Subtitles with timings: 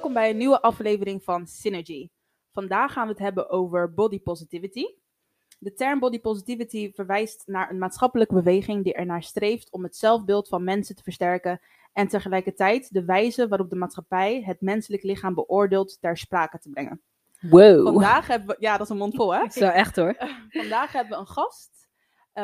[0.00, 2.08] Welkom bij een nieuwe aflevering van Synergy.
[2.52, 4.84] Vandaag gaan we het hebben over body positivity.
[5.58, 10.48] De term body positivity verwijst naar een maatschappelijke beweging die ernaar streeft om het zelfbeeld
[10.48, 11.60] van mensen te versterken
[11.92, 17.00] en tegelijkertijd de wijze waarop de maatschappij het menselijk lichaam beoordeelt ter sprake te brengen.
[17.40, 17.84] Wow.
[17.84, 19.50] Vandaag hebben we, ja, dat is een mond vol, hè?
[19.60, 20.16] Zo echt hoor.
[20.48, 21.79] Vandaag hebben we een gast,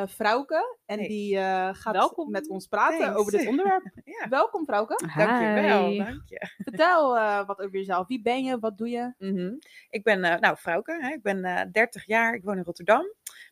[0.02, 1.08] eh Frauke, en Hey.
[1.08, 2.30] die eh, gaat Welkom.
[2.30, 3.16] met ons praten Thanks.
[3.18, 3.84] over dit onderwerp.
[4.04, 4.94] Ja, Welkom, Frauke.
[5.16, 5.96] dankjewel.
[5.96, 6.48] Dank je.
[6.64, 8.06] Vertel eh, wat over jezelf.
[8.06, 8.58] Wie ben je?
[8.58, 9.14] Wat doe je?
[9.18, 9.52] Mhm.
[9.90, 10.98] Ik ben, eh, nou, Frauke.
[11.00, 11.08] Hè.
[11.12, 12.34] Ik ben eh 30 jaar.
[12.34, 13.04] Ik woon in Rotterdam.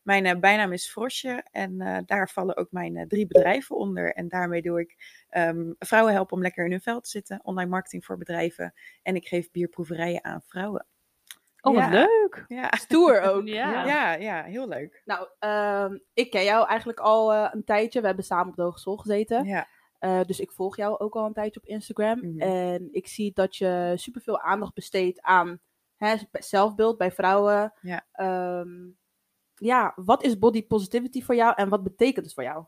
[0.02, 1.44] Mijn eh, bijnaam is Frosje.
[1.50, 4.12] En eh, daar vallen ook mijn drie bedrijven onder.
[4.14, 4.96] En daarmee doe ik
[5.28, 7.40] ehm, vrouwen helpen om lekker in hun vel te zitten.
[7.42, 8.74] Online marketing voor bedrijven.
[9.02, 10.86] En ik geef bierproeverijen aan vrouwen.
[11.64, 11.90] Oh, wat Ja.
[11.90, 12.44] leuk.
[12.48, 13.46] Ja, Stoer ook.
[13.46, 13.86] Ja.
[13.86, 15.02] ja, ja heel leuk.
[15.04, 18.00] Nou, ehm, ik ken jou eigenlijk al eh, een tijdje.
[18.00, 19.44] We hebben samen op de hogeschool gezeten.
[19.44, 19.66] Ja,
[19.98, 22.18] Eh, dus ik volg jou ook al een tijdje op Instagram.
[22.18, 22.40] Mhm.
[22.40, 25.58] En ik zie dat je superveel aandacht besteedt aan
[25.96, 27.72] hè, zelfbeeld bij vrouwen.
[27.80, 28.04] Ja.
[28.12, 28.68] Ehm,
[29.54, 32.64] ja, wat is body positivity voor jou en wat betekent het voor jou?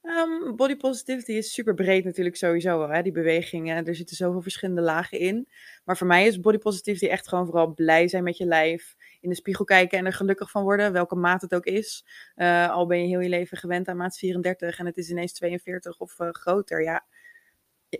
[0.00, 3.86] Ehm, body positivity is super breed natuurlijk sowieso hè, die bewegingen.
[3.86, 5.48] Er zitten zoveel verschillende lagen in.
[5.84, 8.96] Maar voor mij is body positivity echt gewoon vooral blij zijn met je lijf.
[9.20, 12.06] In de spiegel kijken en er gelukkig van worden, welke maat het ook is.
[12.34, 15.32] Eh, al ben je heel je leven gewend aan maat 34 en het is ineens
[15.32, 16.82] 42 of eh, groter.
[16.82, 17.06] Ja,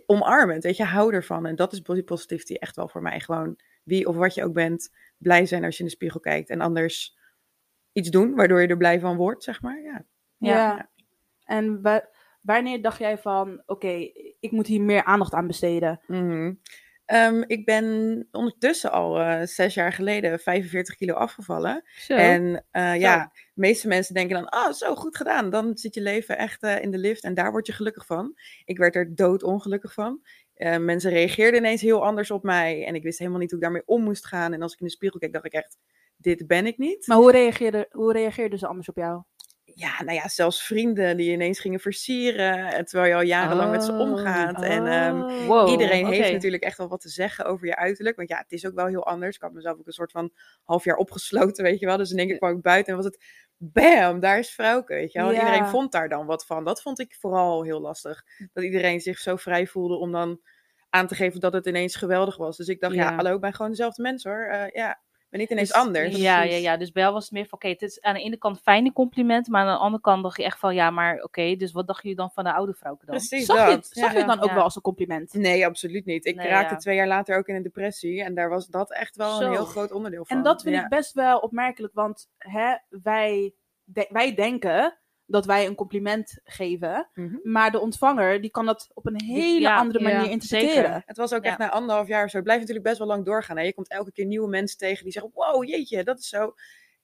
[0.05, 1.45] omarm het, weet je, hou ervan.
[1.45, 3.19] En dat is body positivity echt wel voor mij.
[3.19, 6.49] Gewoon wie of wat je ook bent, blij zijn als je in de spiegel kijkt.
[6.49, 7.17] En anders
[7.91, 9.81] iets doen waardoor je er blij van wordt, zeg maar.
[9.81, 10.05] Ja.
[10.37, 10.89] Ja.
[11.51, 12.09] En wa-
[12.41, 15.99] wanneer dacht jij van, oké, ik moet hier meer aandacht aan besteden?
[16.07, 16.53] Mhm.
[17.05, 21.83] Ehm, ik ben ondertussen al eh, zes jaar geleden 45 kilo afgevallen.
[21.97, 22.15] Zo.
[22.15, 25.49] En eh, ja, de meeste mensen denken dan, ah, zo goed gedaan.
[25.49, 28.33] Dan zit je leven echt eh, in de lift en daar word je gelukkig van.
[28.65, 30.21] Ik werd er doodongelukkig van.
[30.79, 33.85] Mensen reageerden ineens heel anders op mij en ik wist helemaal niet hoe ik daarmee
[33.85, 34.53] om moest gaan.
[34.53, 35.77] En als ik in de spiegel keek, dacht ik echt,
[36.17, 37.07] dit ben ik niet.
[37.07, 39.21] Maar hoe reageerden hoe reageerden ze anders op jou?
[39.75, 43.83] Ja, nou ja, zelfs vrienden die ineens gingen versieren, eh, terwijl je al jarenlang met
[43.83, 44.61] ze Oh, omgaat.
[44.61, 45.45] En ehm.
[45.45, 48.15] Wow, Iedereen heeft natuurlijk echt wel wat te zeggen over je uiterlijk.
[48.15, 49.35] Want ja, het is ook wel heel anders.
[49.35, 50.31] Ik had mezelf ook een soort van
[50.63, 51.97] half jaar opgesloten, weet je wel.
[51.97, 53.23] Dus in één keer kwam ik buiten en was het...
[53.63, 55.31] Bam, daar is Frauke, weet je wel.
[55.31, 55.39] Ja.
[55.39, 56.63] Iedereen vond daar dan wat van.
[56.63, 58.23] Dat vond ik vooral heel lastig.
[58.53, 60.41] Dat iedereen zich zo vrij voelde om dan
[60.89, 62.57] aan te geven dat het ineens geweldig was.
[62.57, 63.15] Dus ik dacht, ja, Ja.
[63.15, 64.45] hallo, ik ben gewoon dezelfde mens hoor.
[64.45, 66.15] Eh, ja, ben niet ineens Dus- anders.
[66.17, 66.61] Ja, ja, Precies.
[66.63, 66.77] ja.
[66.77, 68.93] Dus bij jou was het meer van, oké, het is aan de ene kant fijne
[68.93, 71.87] compliment, maar aan de andere kant dacht je echt van, ja, maar oké, dus wat
[71.87, 73.15] dacht je dan van de oude vrouwke dan?
[73.15, 73.87] Precies Zag je, dat.
[73.91, 74.53] zag je het dan ook Ja.
[74.53, 75.33] wel als een compliment?
[75.33, 76.25] Nee, absoluut niet.
[76.25, 76.79] Ik Nee, raakte ja.
[76.79, 78.23] twee jaar later ook in een depressie.
[78.23, 79.43] En daar was dat echt wel Zo.
[79.45, 80.37] een heel groot onderdeel van.
[80.37, 80.83] En dat vind Ja.
[80.83, 83.53] ik best wel opmerkelijk, want hè, wij,
[83.83, 84.99] de- wij denken
[85.31, 87.35] dat wij een compliment geven, Mhm.
[87.43, 90.83] maar de ontvanger die kan dat op een hele ja, andere ja, manier interpreteren.
[90.83, 91.03] zeker.
[91.05, 91.49] Het was ook Ja.
[91.49, 92.35] echt na anderhalf jaar of zo.
[92.35, 93.57] Het blijft natuurlijk best wel lang doorgaan.
[93.57, 93.63] Hè?
[93.63, 96.53] Je komt elke keer nieuwe mensen tegen die zeggen: Wow, jeetje, dat is zo.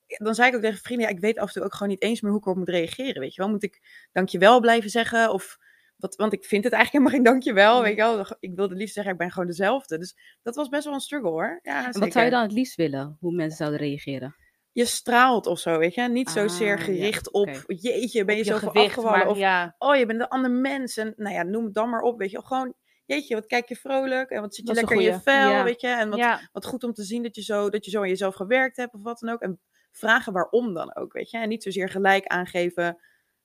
[0.08, 2.02] Dan zei ik ook tegen vrienden: ja, Ik weet af en toe ook gewoon niet
[2.02, 3.22] eens meer hoe ik erop moet reageren.
[3.22, 5.32] Weet je wel, moet ik dankjewel blijven zeggen?
[5.34, 5.58] Of
[5.98, 7.82] wat, want ik vind het eigenlijk helemaal geen dankjewel.
[7.82, 9.98] Weet je wel, ik wilde liefst zeggen: Ik ben gewoon dezelfde.
[9.98, 11.60] Dus dat was best wel een struggle hoor.
[11.62, 13.18] Ja, En wat zou je dan het liefst willen?
[13.20, 14.36] Hoe mensen zouden reageren?
[14.78, 16.02] Je straalt of zo, weet je?
[16.02, 19.38] Niet zozeer Ah, ja, gericht op: Jeetje, ben je, Op je zoveel gewicht, maar Of
[19.38, 20.98] ja, oh, je bent een ander mens.
[20.98, 22.46] En nou ja, noem het dan maar op, weet je.
[22.46, 22.74] Gewoon,
[23.06, 25.64] jeetje, wat kijk je vrolijk en wat zit je lekker in je vel, Ja.
[25.64, 25.88] weet je.
[25.88, 28.36] En wat, wat goed om te zien dat je, zo, dat je zo aan jezelf
[28.36, 29.42] gewerkt hebt of wat dan ook.
[29.42, 29.60] En
[29.92, 31.38] vragen waarom dan ook, weet je.
[31.38, 32.98] En niet zozeer gelijk aangeven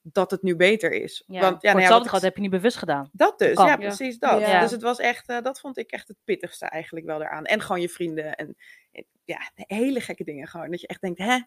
[0.02, 1.24] dat het nu beter is.
[1.26, 1.40] ja.
[1.40, 3.08] Want, ja, nou ja, wat gehad heb je niet bewust gedaan.
[3.12, 4.40] Dat dus, ja, precies dat.
[4.40, 4.60] Ja.
[4.60, 7.44] Dus het was echt, eh, dat vond ik echt het pittigste eigenlijk wel eraan.
[7.44, 8.56] En gewoon je vrienden en
[9.24, 10.70] ja, hele gekke dingen gewoon.
[10.70, 11.38] Dat je echt denkt, hè,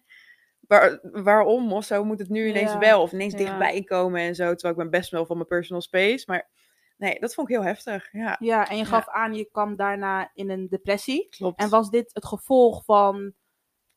[0.60, 2.78] waar, waarom of zo moet het nu ineens Ja.
[2.80, 3.40] wel of ineens Ja.
[3.40, 4.44] dichtbij komen en zo.
[4.54, 6.50] Terwijl ik ben best wel van mijn personal space, maar
[6.98, 8.12] nee, dat vond ik heel heftig.
[8.12, 11.30] Ja, Ja, en je gaf aan, je kwam daarna in een depressie.
[11.30, 11.60] klopt.
[11.60, 13.34] En was dit het gevolg van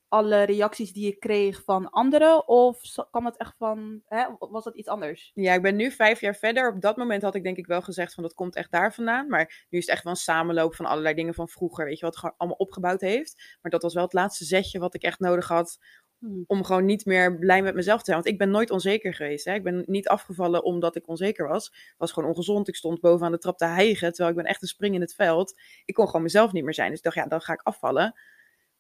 [0.09, 2.49] alle reacties die je kreeg van anderen?
[2.49, 2.81] Of
[3.11, 5.31] kwam het echt van, hè, was dat iets anders?
[5.35, 6.73] Ja, ik ben nu vijf jaar verder.
[6.73, 9.29] Op dat moment had ik denk ik wel gezegd van dat komt echt daar vandaan.
[9.29, 11.85] Maar nu is het echt wel een samenloop van allerlei dingen van vroeger.
[11.85, 13.57] Weet je, wat gewoon allemaal opgebouwd heeft.
[13.63, 15.79] Maar dat was wel het laatste zetje wat ik echt nodig had
[16.19, 16.45] Hmm.
[16.47, 18.17] om gewoon niet meer blij met mezelf te zijn.
[18.17, 19.45] Want ik ben nooit onzeker geweest.
[19.45, 19.55] Hè?
[19.55, 21.67] Ik ben niet afgevallen omdat ik onzeker was.
[21.67, 22.69] Ik was gewoon ongezond.
[22.69, 24.09] Ik stond bovenaan de trap te hijgen.
[24.09, 25.61] Terwijl ik ben echt een spring in het veld.
[25.85, 26.89] Ik kon gewoon mezelf niet meer zijn.
[26.89, 28.15] Dus ik dacht, ja, dan ga ik afvallen.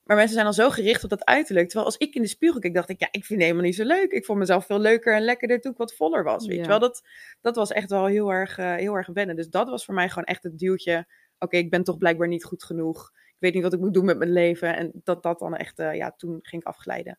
[0.08, 1.66] Maar mensen zijn al zo gericht op dat uiterlijk.
[1.66, 3.74] Terwijl als ik in de spiegel keek, dacht ik, ja, ik vind het helemaal niet
[3.74, 4.10] zo leuk.
[4.10, 6.46] Ik vond mezelf veel leuker en lekkerder toen ik wat voller was.
[6.46, 6.62] Weet Ja.
[6.62, 7.02] je wel, dat,
[7.40, 9.36] dat was echt wel heel erg, eh, heel erg wennen.
[9.36, 11.06] Dus dat was voor mij gewoon echt het duwtje.
[11.38, 13.10] Oké, ik ben toch blijkbaar niet goed genoeg.
[13.14, 14.76] Ik weet niet wat ik moet doen met mijn leven.
[14.76, 17.18] En dat dat dan echt, eh, ja, toen ging ik afglijden.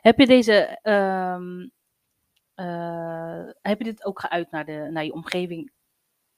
[0.00, 1.68] Heb je deze, ehm,
[2.54, 5.72] eh, heb je dit ook geuit naar, de, naar je omgeving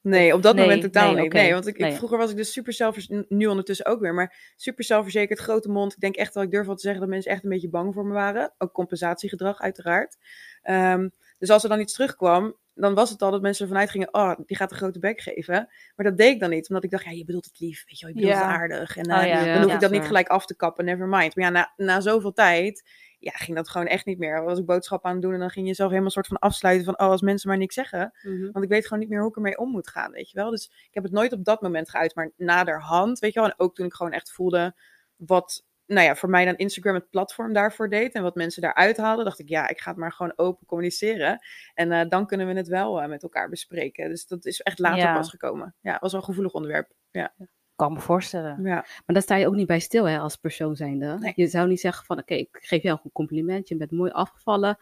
[0.05, 1.33] Nee, op dat Nee, moment totaal nee, niet.
[1.33, 1.93] Nee, want ik, ik, Nee.
[1.93, 5.93] vroeger was ik dus super zelfverzekerd, nu ondertussen ook weer, maar super zelfverzekerd, grote mond.
[5.93, 7.95] Ik denk echt wel, ik durf wel te zeggen dat mensen echt een beetje bang
[7.95, 8.55] voor me waren.
[8.59, 10.17] Ook compensatiegedrag uiteraard.
[10.63, 11.09] Ehm,
[11.39, 14.33] dus als er dan iets terugkwam, dan was het al dat mensen ervan uitgingen, oh,
[14.47, 15.69] die gaat een grote bek geven.
[15.97, 17.99] Maar dat deed ik dan niet, omdat ik dacht, ja, je bedoelt het lief, weet
[17.99, 18.51] je wel, je bedoelt Ja.
[18.51, 18.97] het aardig.
[18.97, 19.55] En Oh eh, ja.
[19.55, 21.37] dan hoef ik dat niet gelijk af te kappen, never mind.
[21.37, 24.37] Maar ja, na, na zoveel tijd, ja, ging dat gewoon echt niet meer.
[24.37, 26.39] Dan was ik boodschappen aan het doen en dan ging je jezelf helemaal soort van
[26.39, 28.51] afsluiten van, oh, als mensen maar niks zeggen, Mhm.
[28.53, 30.51] want ik weet gewoon niet meer hoe ik ermee om moet gaan, weet je wel.
[30.51, 33.49] Dus ik heb het nooit op dat moment geuit, maar naderhand, weet je wel.
[33.49, 34.75] En ook toen ik gewoon echt voelde
[35.17, 38.13] wat, nou ja, voor mij dan Instagram het platform daarvoor deed.
[38.15, 41.39] En wat mensen daaruit haalden, dacht ik, ja, ik ga het maar gewoon open communiceren.
[41.75, 44.09] En eh, dan kunnen we het wel eh, met elkaar bespreken.
[44.09, 45.15] Dus dat is echt later Ja.
[45.15, 45.75] pas gekomen.
[45.81, 46.91] Ja, was wel een gevoelig onderwerp.
[47.11, 47.35] Ja,
[47.77, 48.63] Kan me voorstellen.
[48.63, 48.75] ja.
[48.75, 51.17] Maar daar sta je ook niet bij stil hè, als persoon zijnde.
[51.19, 51.33] Nee.
[51.37, 54.79] Je zou niet zeggen van, oké, ik geef jou een compliment, je bent mooi afgevallen.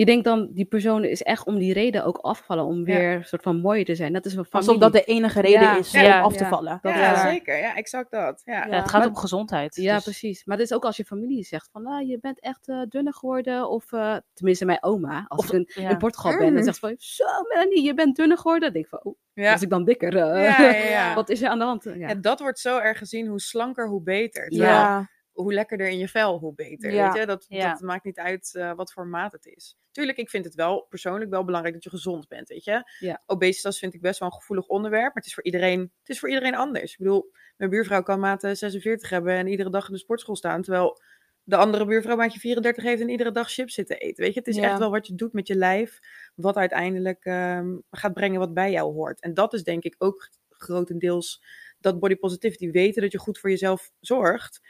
[0.00, 3.24] Je denkt dan, die persoon is echt om die reden ook afgevallen, om weer een
[3.24, 4.12] soort van mooier te zijn.
[4.12, 4.68] Dat is een familie.
[4.68, 6.48] Alsof dat de enige reden Ja, is ja, om af te ja.
[6.48, 6.78] vallen.
[6.82, 7.58] Dat ja, is- zeker.
[7.58, 8.42] Ja, exact dat.
[8.44, 8.66] Ja.
[8.66, 9.74] Ja, het gaat Maar- om gezondheid.
[9.76, 10.44] Ja, dus- precies.
[10.44, 13.14] Maar het is ook als je familie zegt van, ah, je bent echt eh, dunner
[13.14, 13.68] geworden.
[13.70, 15.90] Of eh, tenminste mijn oma, als Of- ik in, ja.
[15.90, 18.62] in Portugal ben, dan zegt ze van, zo Melanie, je bent dunner geworden.
[18.62, 19.52] Dan denk ik van, oh, Ja.
[19.52, 20.16] was ik dan dikker?
[20.16, 20.44] eh?
[20.44, 21.14] Ja, ja, ja.
[21.20, 21.84] Wat is er aan de hand?
[21.84, 21.94] Ja.
[22.08, 24.48] Ja, dat wordt zo erg gezien, hoe slanker, hoe beter.
[24.48, 25.08] Terwijl Ja,
[25.42, 26.92] hoe lekkerder in je vel, hoe beter.
[26.92, 27.12] Ja.
[27.12, 27.26] Weet je?
[27.26, 27.70] Dat, Ja.
[27.72, 29.76] dat maakt niet uit eh, wat voor maat het is.
[29.90, 32.48] Tuurlijk, ik vind het wel persoonlijk wel belangrijk dat je gezond bent.
[32.48, 32.90] Weet je?
[32.98, 33.22] Ja.
[33.26, 36.18] Obesitas vind ik best wel een gevoelig onderwerp, maar het is voor iedereen, het is
[36.18, 36.92] voor iedereen anders.
[36.92, 40.36] Ik bedoel, mijn buurvrouw kan maat eh, 46 hebben en iedere dag in de sportschool
[40.36, 41.00] staan, terwijl
[41.42, 44.24] de andere buurvrouw maatje 34 heeft en iedere dag chips zitten eten.
[44.24, 44.62] Weet je, het is Ja.
[44.70, 45.98] echt wel wat je doet met je lijf,
[46.34, 49.20] wat uiteindelijk ehm, gaat brengen wat bij jou hoort.
[49.20, 51.42] En dat is denk ik ook grotendeels
[51.80, 54.60] dat body positivity, weten dat je goed voor jezelf zorgt.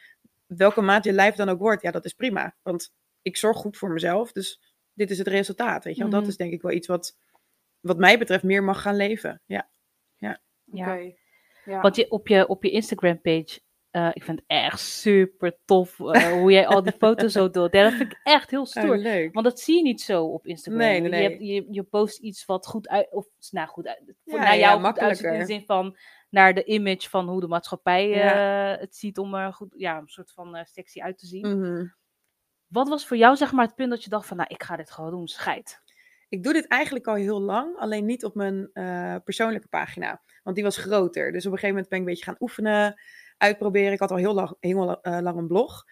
[0.56, 2.56] Welke maat je lijf dan ook wordt, ja, dat is prima.
[2.62, 2.92] Want
[3.22, 4.60] ik zorg goed voor mezelf, dus
[4.92, 5.84] dit is het resultaat.
[5.84, 6.10] Weet je, wel.
[6.10, 6.20] Mhm.
[6.20, 7.16] dat is denk ik wel iets wat,
[7.80, 9.42] wat mij betreft, meer mag gaan leven.
[9.46, 9.70] Ja,
[10.16, 10.40] Ja.
[10.64, 11.12] oké.
[11.64, 11.80] Ja.
[11.80, 13.20] Want je, op, je, op je Instagram
[13.90, 17.72] eh, ik vind het echt super tof eh, hoe jij al die foto's zo doet.
[17.72, 18.96] Ja, dat vind ik echt heel stoer.
[18.96, 19.34] Oh, leuk.
[19.34, 20.82] Want dat zie je niet zo op Instagram.
[20.82, 24.02] Nee, nee, Je, hebt, je, je post iets wat goed uit, of nou goed uit,
[24.24, 25.96] voor, Ja, naar ja, jou uitziet in de zin van
[26.28, 30.08] naar de image van hoe de maatschappij eh, het ziet om er goed, ja, een
[30.08, 31.58] soort van sexy uit te zien.
[31.58, 31.86] Mhm.
[32.66, 34.76] Wat was voor jou zeg maar het punt dat je dacht van, nou, ik ga
[34.76, 35.82] dit gewoon doen, scheid.
[36.28, 38.70] Ik doe dit eigenlijk al heel lang, alleen niet op mijn
[39.24, 40.22] persoonlijke pagina.
[40.42, 41.32] Want die was groter.
[41.32, 43.00] Dus op een gegeven moment ben ik een beetje gaan oefenen,
[43.40, 43.92] uitproberen.
[43.92, 45.84] Ik had al heel lang, heel, eh, lang een blog.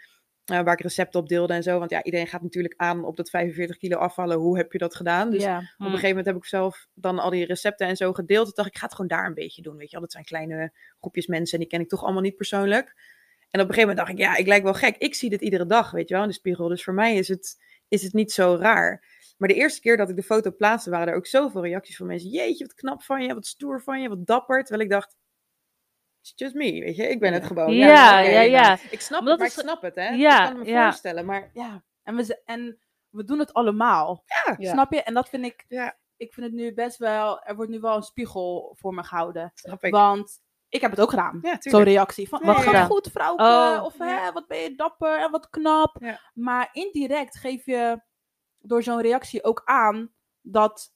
[0.45, 1.79] eh, waar ik recepten op deelde en zo.
[1.79, 4.37] Want ja, iedereen gaat natuurlijk aan op dat 45 kilo afvallen.
[4.39, 5.31] Hoe heb je dat gedaan?
[5.31, 8.45] Dus op een gegeven moment heb ik zelf dan al die recepten en zo gedeeld.
[8.45, 9.77] Toen dacht ik, ik ga het gewoon daar een beetje doen.
[9.77, 12.37] Weet je wel, dat zijn kleine groepjes mensen en die ken ik toch allemaal niet
[12.37, 12.87] persoonlijk.
[13.51, 14.97] En op een gegeven moment dacht ik, ja, ik lijk wel gek.
[14.97, 16.69] Ik zie dit iedere dag, weet je wel, in de spiegel.
[16.69, 17.57] Dus voor mij is het,
[17.89, 19.17] is het niet zo raar.
[19.39, 22.07] Maar de eerste keer dat ik de foto plaatste, waren er ook zoveel reacties van
[22.07, 22.31] mensen.
[22.31, 24.65] Jeetje, wat knap van je, wat stoer van je, wat dapper.
[24.65, 25.17] Terwijl ik dacht,
[26.21, 27.09] it's just me, weet je.
[27.09, 27.73] Ik ben het gewoon.
[27.75, 28.79] Ja, ja, nou, ja.
[28.91, 30.09] Ik snap Maar het, maar is- ik snap het, hè.
[30.09, 30.85] Ja, ik kan me ja.
[30.85, 32.79] voorstellen, maar Ja, en we, en
[33.11, 34.23] we doen het allemaal.
[34.27, 34.55] ja.
[34.59, 34.71] Ja.
[34.73, 35.03] Snap je?
[35.03, 35.97] En dat vind ik, Ja.
[36.17, 39.51] ik vind het nu best wel, er wordt nu wel een spiegel voor me gehouden.
[39.55, 39.93] Snap ik.
[39.93, 41.39] Want ik heb het ook gedaan.
[41.43, 42.87] Ja, Zo'n reactie van, Wat gedaan?
[42.87, 44.25] goed vrouwke, Oh, of ja.
[44.25, 45.97] hè, wat ben je dapper en wat knap.
[46.01, 46.21] Ja.
[46.35, 48.01] Maar indirect geef je
[48.59, 50.93] door zo'n reactie ook aan dat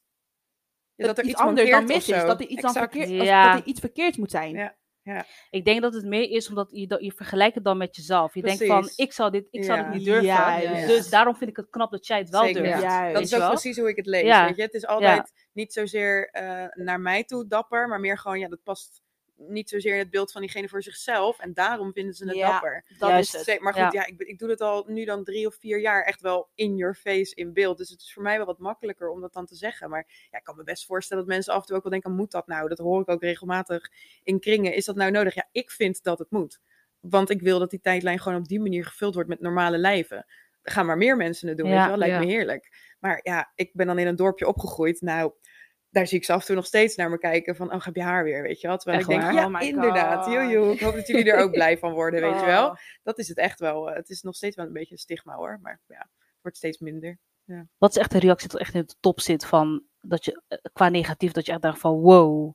[0.95, 2.21] Ja, dat er iets iets anders dan mis is.
[2.21, 3.51] Dat er iets, verkeerd, Ja.
[3.53, 4.75] dat er iets verkeerds moet zijn.
[5.03, 5.25] Ja.
[5.49, 8.33] Ik denk dat het meer is omdat je, dat je vergelijkt het dan met jezelf.
[8.33, 9.83] Je denkt van, ik zou dit, ik zou Ja.
[9.83, 10.25] dit niet durven.
[10.25, 10.87] Juist.
[10.87, 12.63] Dus daarom vind ik het knap dat jij het wel Zeker.
[12.63, 12.81] durft.
[12.81, 13.11] Ja.
[13.11, 13.49] Dat is ook wel?
[13.49, 14.23] precies hoe ik het lees.
[14.23, 14.45] Ja.
[14.45, 14.61] Weet je?
[14.61, 18.63] Het is altijd niet zozeer eh, naar mij toe dapper, maar meer gewoon, ja, dat
[18.63, 19.01] past
[19.35, 21.39] niet zozeer in het beeld van diegene voor zichzelf.
[21.39, 22.85] En daarom vinden ze het Ja, dapper.
[22.97, 23.35] Dat Juist.
[23.35, 23.59] is het.
[23.59, 23.89] Maar goed, Ja.
[23.91, 26.75] ja, ik, ik doe het al nu dan drie of vier jaar echt wel in
[26.75, 27.77] your face in beeld.
[27.77, 29.89] Dus het is voor mij wel wat makkelijker om dat dan te zeggen.
[29.89, 32.15] Maar ja, ik kan me best voorstellen dat mensen af en toe ook wel denken,
[32.15, 32.69] moet dat nou?
[32.69, 33.91] Dat hoor ik ook regelmatig
[34.23, 34.73] in kringen.
[34.73, 35.33] Is dat nou nodig?
[35.35, 36.59] Ja, ik vind dat het moet.
[36.99, 40.25] Want ik wil dat die tijdlijn gewoon op die manier gevuld wordt met normale lijven.
[40.61, 41.97] Gaan maar meer mensen het doen, Ja, weet je wel?
[41.97, 42.19] Lijkt ja.
[42.19, 42.95] me heerlijk.
[42.99, 45.01] Maar ja, ik ben dan in een dorpje opgegroeid.
[45.01, 45.33] Nou,
[45.93, 47.95] daar zie ik ze af en toe nog steeds naar me kijken van, oh, heb
[47.95, 48.77] je haar weer, weet je wel?
[48.77, 49.49] Terwijl Echt ik denk, waar?
[49.51, 50.73] ja, Oh inderdaad, joejoe.
[50.73, 52.67] Ik hoop dat jullie er ook blij van worden, weet je wel?
[52.69, 52.75] Oh.
[53.03, 53.89] Dat is het echt wel.
[53.89, 55.59] eh, Het is nog steeds wel een beetje een stigma hoor.
[55.61, 57.19] Maar ja, het wordt steeds minder.
[57.77, 60.57] Wat is echt een reactie dat echt in de top zit van, dat je, eh,
[60.73, 62.53] qua negatief, dat je echt dacht van, wow.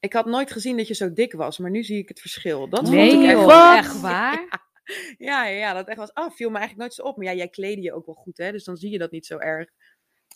[0.00, 2.68] Ik had nooit gezien dat je zo dik was, maar nu zie ik het verschil.
[2.68, 3.38] Dat Nee, vond ik echt...
[3.38, 3.76] joh, Wat?
[3.76, 4.40] echt waar?
[5.18, 6.12] Ja, ja, ja, dat echt was.
[6.12, 7.16] Ah, viel me eigenlijk nooit zo op.
[7.16, 8.52] Maar ja, jij kleedde je ook wel goed, hè?
[8.52, 9.70] Dus dan zie je dat niet zo erg.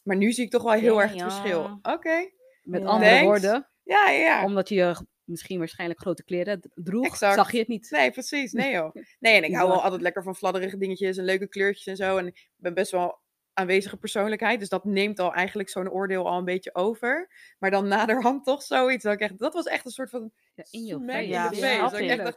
[0.06, 1.30] Maar nu zie ik toch wel heel Ja, erg het ja.
[1.30, 1.78] verschil.
[1.82, 2.30] Oké.
[2.62, 2.86] Met Ja.
[2.88, 3.24] andere Thanks.
[3.26, 4.44] woorden, Ja, ja, ja.
[4.44, 7.34] omdat je misschien waarschijnlijk grote kleren droeg, Exact.
[7.34, 7.90] zag je het niet.
[7.90, 8.52] Nee, precies.
[8.52, 8.94] Nee joh.
[9.18, 12.16] Nee, en ik hou wel altijd lekker van fladderige dingetjes en leuke kleurtjes en zo.
[12.16, 13.20] En ik ben best wel
[13.52, 14.60] aanwezige persoonlijkheid.
[14.60, 17.30] Dus dat neemt al eigenlijk zo'n oordeel al een beetje over.
[17.58, 19.04] Maar dan naderhand toch zoiets.
[19.04, 21.22] Dat, ik echt, dat was echt een soort van Ja, in je face.
[21.26, 22.32] Ja, ja,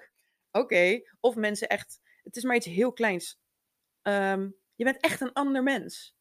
[0.52, 1.02] oké.
[1.20, 3.40] Of mensen echt, het is maar iets heel kleins.
[4.02, 6.16] Ehm, je bent echt een ander mens.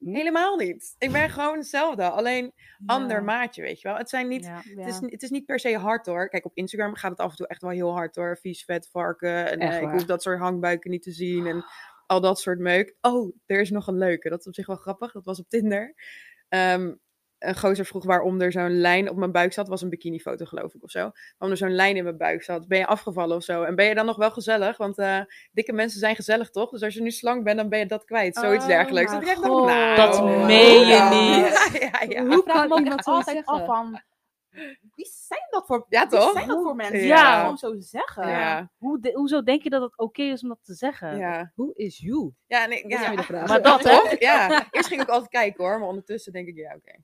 [0.00, 0.14] Hm?
[0.14, 0.94] Helemaal niet.
[0.98, 2.08] Ik ben gewoon hetzelfde.
[2.10, 2.52] Alleen
[2.86, 3.96] ander maatje, weet je wel.
[3.96, 4.62] Het zijn niet, Ja.
[4.64, 4.84] Ja.
[4.84, 6.28] het, is, het is niet per se hard hoor.
[6.28, 8.38] Kijk, op Instagram gaat het af en toe echt wel heel hard hoor.
[8.40, 9.50] Vies, vet, varken.
[9.50, 11.46] En eh, ik hoef dat soort hangbuiken niet te zien.
[11.46, 11.64] En
[12.06, 12.96] al dat soort meuk.
[13.00, 14.28] Oh, er is nog een leuke.
[14.28, 15.12] Dat is op zich wel grappig.
[15.12, 15.94] Dat was op Tinder.
[16.48, 16.94] Ehm,
[17.40, 19.68] een gozer vroeg waarom er zo'n lijn op mijn buik zat.
[19.68, 20.98] was een bikinifoto geloof ik of zo.
[21.00, 22.68] Waarom er zo'n lijn in mijn buik zat.
[22.68, 23.62] Ben je afgevallen of zo?
[23.62, 24.76] En ben je dan nog wel gezellig?
[24.76, 25.20] Want eh,
[25.52, 26.70] dikke mensen zijn gezellig toch?
[26.70, 28.36] Dus als je nu slank bent, dan ben je dat kwijt.
[28.36, 29.12] Zoiets Oh dergelijks.
[29.12, 29.66] Dat echt god.
[29.66, 31.08] nou, Dat meen je ja.
[31.10, 31.78] niet.
[31.80, 32.24] Ja, ja, ja.
[32.26, 33.44] Hoe kan iemand altijd zeggen?
[33.54, 34.00] af van...
[34.94, 36.32] Wie zijn dat voor, Ja, wie toch?
[36.32, 36.98] zijn dat voor mensen?
[36.98, 37.02] Ja.
[37.02, 38.28] Die dat gewoon zo zeggen.
[38.28, 38.70] Ja.
[38.76, 41.16] Hoe de- hoezo denk je dat het oké is om dat te zeggen?
[41.18, 41.52] Ja.
[41.54, 42.32] Who is you?
[42.46, 43.08] Ja, nee, Dat is ja.
[43.08, 43.48] weer de vraag.
[43.48, 43.90] Maar dat, hè?
[43.90, 44.18] Toch?
[44.18, 44.66] Ja.
[44.70, 46.96] Eerst ging ik altijd kijken hoor, maar ondertussen denk ik, ja, oké.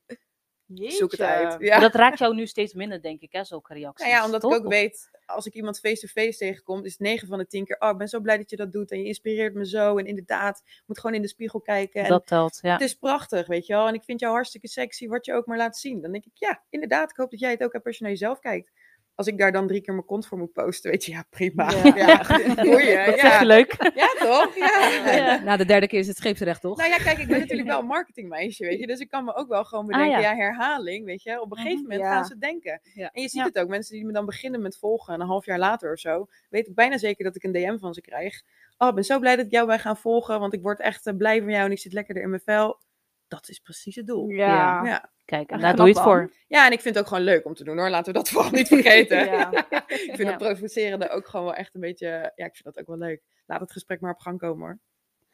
[0.75, 1.57] Zoek het uit.
[1.59, 1.79] Ja.
[1.79, 4.07] dat raakt jou nu steeds minder, denk ik, hè, zulke reacties.
[4.07, 4.55] Nou ja, omdat toch?
[4.55, 7.91] ik ook weet, als ik iemand face-to-face tegenkom, is 9 van de 10 keer, oh,
[7.91, 9.97] ik ben zo blij dat je dat doet en je inspireert me zo.
[9.97, 12.03] En inderdaad, moet gewoon in de spiegel kijken.
[12.03, 12.73] En Dat telt, ja.
[12.73, 13.89] Het is prachtig, weet je wel.
[13.89, 16.01] En ik vind jou hartstikke sexy, wat je ook maar laat zien.
[16.01, 18.13] Dan denk ik, ja, inderdaad, ik hoop dat jij het ook hebt als je naar
[18.13, 18.73] jezelf kijkt.
[19.17, 21.71] Als ik daar dan drie keer mijn kont voor moet posten, weet je, ja, prima.
[21.71, 21.95] Ja.
[21.97, 22.23] Ja,
[22.65, 23.39] boeien, Dat ja.
[23.41, 23.91] je leuk.
[23.95, 24.57] ja toch?
[24.57, 24.89] Ja.
[25.13, 25.41] Ja.
[25.43, 26.77] Na de derde keer is het scheepsrecht, toch?
[26.77, 28.87] Nou ja, kijk, ik ben natuurlijk wel een marketingmeisje, weet je.
[28.87, 30.31] Dus ik kan me ook wel gewoon bedenken, Ah, ja.
[30.31, 30.37] ja.
[30.37, 31.41] herhaling, weet je.
[31.41, 32.13] Op een gegeven moment Ja.
[32.13, 32.81] gaan ze denken.
[32.95, 33.11] Ja.
[33.13, 33.47] En je ziet Ja.
[33.47, 35.99] het ook, mensen die me dan beginnen met volgen en een half jaar later of
[35.99, 38.43] zo, weet ik bijna zeker dat ik een DM van ze krijg.
[38.79, 41.07] Oh, ik ben zo blij dat ik jou ben gaan volgen, want ik word echt
[41.07, 42.81] eh, blij van jou en ik zit lekkerder in mijn vel.
[43.29, 44.29] Dat is precies het doel.
[44.29, 44.85] Ja.
[44.85, 45.11] Ja.
[45.25, 46.33] Kijk, en Ja, daar doe je het voor.
[46.49, 47.91] ja, en ik vind het ook gewoon leuk om te doen hoor.
[47.91, 49.25] Laten we dat vooral niet vergeten.
[49.25, 49.51] Ja.
[49.87, 50.27] ik vind Ja.
[50.29, 53.23] het provocerende ook gewoon wel echt een beetje, ja, ik vind dat ook wel leuk.
[53.47, 54.79] Laat het gesprek maar op gang komen hoor.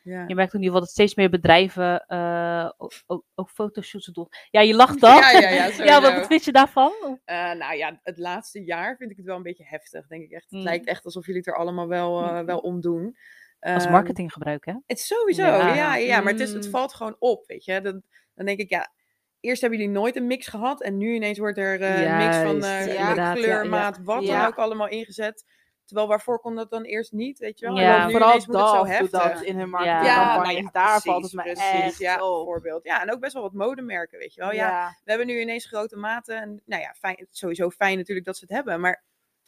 [0.04, 0.24] Ja.
[0.26, 4.28] Je merkt in ieder geval dat steeds meer bedrijven eh, ook, ook, ook fotoshoots doen.
[4.50, 5.16] Ja, je lacht dan.
[5.16, 6.00] Ja, ja, ja, sowieso.
[6.00, 6.92] wat vind je daarvan?
[7.24, 10.30] Eh, nou ja, het laatste jaar vind ik het wel een beetje heftig, denk ik
[10.30, 10.44] echt.
[10.44, 10.64] Het Mm.
[10.64, 13.16] lijkt echt alsof jullie het er allemaal wel, eh, wel om doen.
[13.62, 14.72] Als Ehm, marketinggebruik, hè?
[14.86, 15.74] Het is sowieso, Ja.
[15.74, 16.70] ja, ja, maar het, is, het Mm.
[16.70, 17.80] valt gewoon op, weet je.
[17.80, 18.02] Dan,
[18.34, 18.92] dan denk ik, ja,
[19.40, 22.36] eerst hebben jullie nooit een mix gehad en nu ineens wordt er eh, een mix
[22.36, 23.68] van eh, ja, ja, kleur, ja.
[23.70, 24.38] maat, wat Ja.
[24.38, 25.44] dan ook allemaal ingezet.
[25.84, 27.78] Terwijl waarvoor kon dat dan eerst niet, weet je wel?
[27.78, 28.10] Ja.
[28.10, 29.10] Vooral het zo dat, heftig.
[29.10, 32.36] dat in hun nou ja, daar precies, valt het me precies, echt ja, op.
[32.36, 32.84] bijvoorbeeld.
[32.84, 34.52] Ja, en ook best wel wat modemerken, weet je wel.
[34.52, 36.36] Ja, we hebben nu ineens grote maten.
[36.40, 38.80] En nou ja, fijn, sowieso fijn natuurlijk dat ze het hebben.
[38.80, 39.02] Maar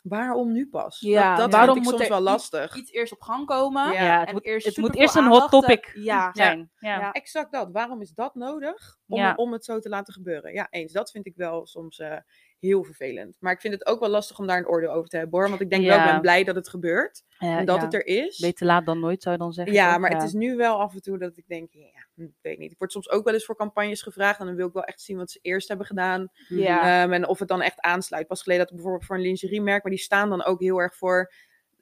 [0.09, 1.01] waarom nu pas?
[1.01, 2.77] Ja, dat, dat waarom vind ik moet soms er wel iets- lastig.
[2.77, 3.93] Iets eerst op gang komen.
[3.93, 4.03] Ja.
[4.05, 6.31] Ja, het, en moet, eerst het moet eerst een hot aandacht, topic Ja.
[6.33, 6.71] zijn.
[6.79, 6.99] Ja.
[6.99, 7.13] Ja.
[7.13, 7.69] Exact dat.
[7.73, 9.33] Waarom is dat nodig om, Ja.
[9.37, 10.53] om het zo te laten gebeuren?
[10.53, 10.93] Ja, eens.
[10.93, 12.17] Dat vind ik wel soms eh,
[12.59, 13.37] heel vervelend.
[13.41, 15.49] Maar ik vind het ook wel lastig om daar een oordeel over te hebben hoor.
[15.49, 17.23] Want ik denk wel, ik ben blij dat het gebeurt.
[17.39, 17.85] Ja, en dat ja.
[17.85, 18.39] het er is.
[18.39, 19.75] Beter laat dan nooit, zou je dan zeggen.
[19.75, 22.39] Ja, maar het is nu wel af en toe dat ik denk, ja, hm, ik
[22.41, 22.73] weet niet.
[22.73, 24.41] Ik word soms ook wel eens voor campagnes gevraagd.
[24.41, 26.29] En dan wil ik wel echt zien wat ze eerst hebben gedaan.
[26.49, 27.03] Ja.
[27.03, 28.27] Ehm, en of het dan echt aansluit.
[28.27, 30.97] Pas geleden dat ik bijvoorbeeld voor een lingeriemerk, maar die staan dan ook heel erg
[30.97, 31.33] voor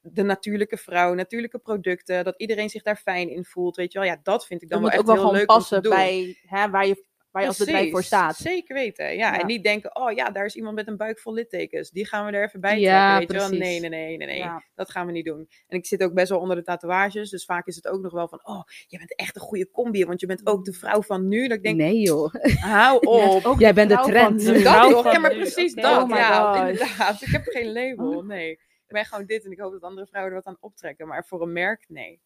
[0.02, 4.08] de natuurlijke vrouw, natuurlijke producten, dat iedereen zich daar fijn in voelt, weet je wel.
[4.08, 5.60] Ja, dat vind ik dan Dat wel echt ook wel heel gewoon leuk om te
[5.60, 5.92] passen doen.
[5.92, 8.36] bij hè, waar je, waar je als bedrijf voor Precies, staat.
[8.36, 9.32] Zeker weten, ja.
[9.32, 9.40] Ja.
[9.40, 11.90] En niet denken, oh ja, daar is iemand met een buik vol littekens.
[11.90, 13.58] Die gaan we er even bij Ja, trekken, weet je wel.
[13.58, 13.80] precies.
[13.80, 14.38] Nee, nee, nee, nee, nee.
[14.38, 14.62] Ja.
[14.74, 15.48] Dat gaan we niet doen.
[15.68, 18.12] En ik zit ook best wel onder de tatoeages, dus vaak is het ook nog
[18.12, 21.02] wel van, oh, je bent echt een goede combi, want je bent ook de vrouw
[21.02, 21.48] van nu.
[21.48, 22.34] Dat ik denk, Nee joh.
[22.60, 22.98] hou
[23.44, 23.58] op.
[23.58, 24.44] Jij bent de trend.
[24.64, 25.12] Dat toch?
[25.12, 26.02] Ja, maar precies dat.
[26.02, 27.22] Oh my ja, inderdaad.
[27.22, 28.50] Ik heb geen label, nee.
[28.50, 31.06] Ik ben gewoon dit en ik hoop dat andere vrouwen er wat aan optrekken.
[31.08, 32.20] Maar voor een merk, nee.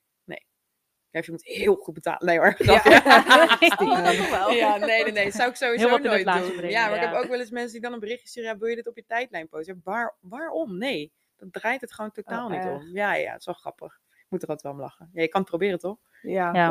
[1.16, 2.26] Ja, je moet heel goed betalen.
[2.26, 2.54] Nee hoor.
[2.58, 2.82] Ja,
[4.78, 5.30] nee, nee, nee.
[5.30, 6.22] Zou ik sowieso nooit doen.
[6.56, 8.50] brengen, ja, maar ik heb ook wel eens mensen die dan een berichtje sturen.
[8.50, 9.80] Ja, wil je dit op je tijdlijn posten?
[9.84, 10.78] Waar, waarom?
[10.78, 11.12] Nee.
[11.36, 12.80] Dat draait het gewoon totaal Oh, niet erg.
[12.80, 12.88] om.
[12.92, 14.00] Ja, ja, het is wel grappig.
[14.10, 15.10] Ik moet er altijd wel om lachen.
[15.12, 15.98] Ja, je kan het proberen, toch?
[16.22, 16.70] Ja.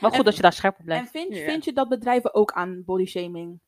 [0.00, 1.04] Maar goed dat je daar scherp op blijft.
[1.04, 1.44] En vind, Ja.
[1.44, 3.60] vind je dat bedrijven ook aan bodyshaming?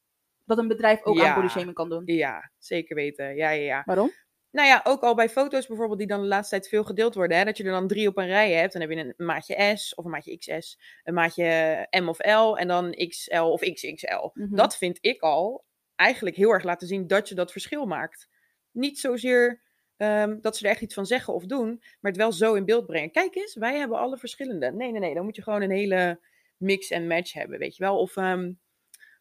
[0.44, 1.28] Dat een bedrijf ook Ja.
[1.28, 2.02] aan bodyshaming kan doen?
[2.04, 3.36] Ja, zeker weten.
[3.36, 3.82] Ja, ja, ja.
[3.84, 4.10] Waarom?
[4.50, 7.36] Nou ja, ook al bij foto's bijvoorbeeld, die dan de laatste tijd veel gedeeld worden.
[7.36, 8.72] Hè, dat je er dan drie op een rij hebt.
[8.72, 12.56] Dan heb je een maatje S of een maatje XS, een maatje M of L
[12.56, 14.30] en dan XL of XXL.
[14.32, 14.54] Mhm.
[14.54, 15.64] Dat vind ik al
[15.96, 18.28] eigenlijk heel erg laten zien dat je dat verschil maakt.
[18.70, 19.62] Niet zozeer
[19.96, 22.64] ehm, dat ze er echt iets van zeggen of doen, maar het wel zo in
[22.64, 23.10] beeld brengen.
[23.10, 24.72] Kijk eens, wij hebben alle verschillende.
[24.72, 26.20] Nee, nee, nee, dan moet je gewoon een hele
[26.56, 27.98] mix en match hebben, weet je wel.
[27.98, 28.52] Of ehm,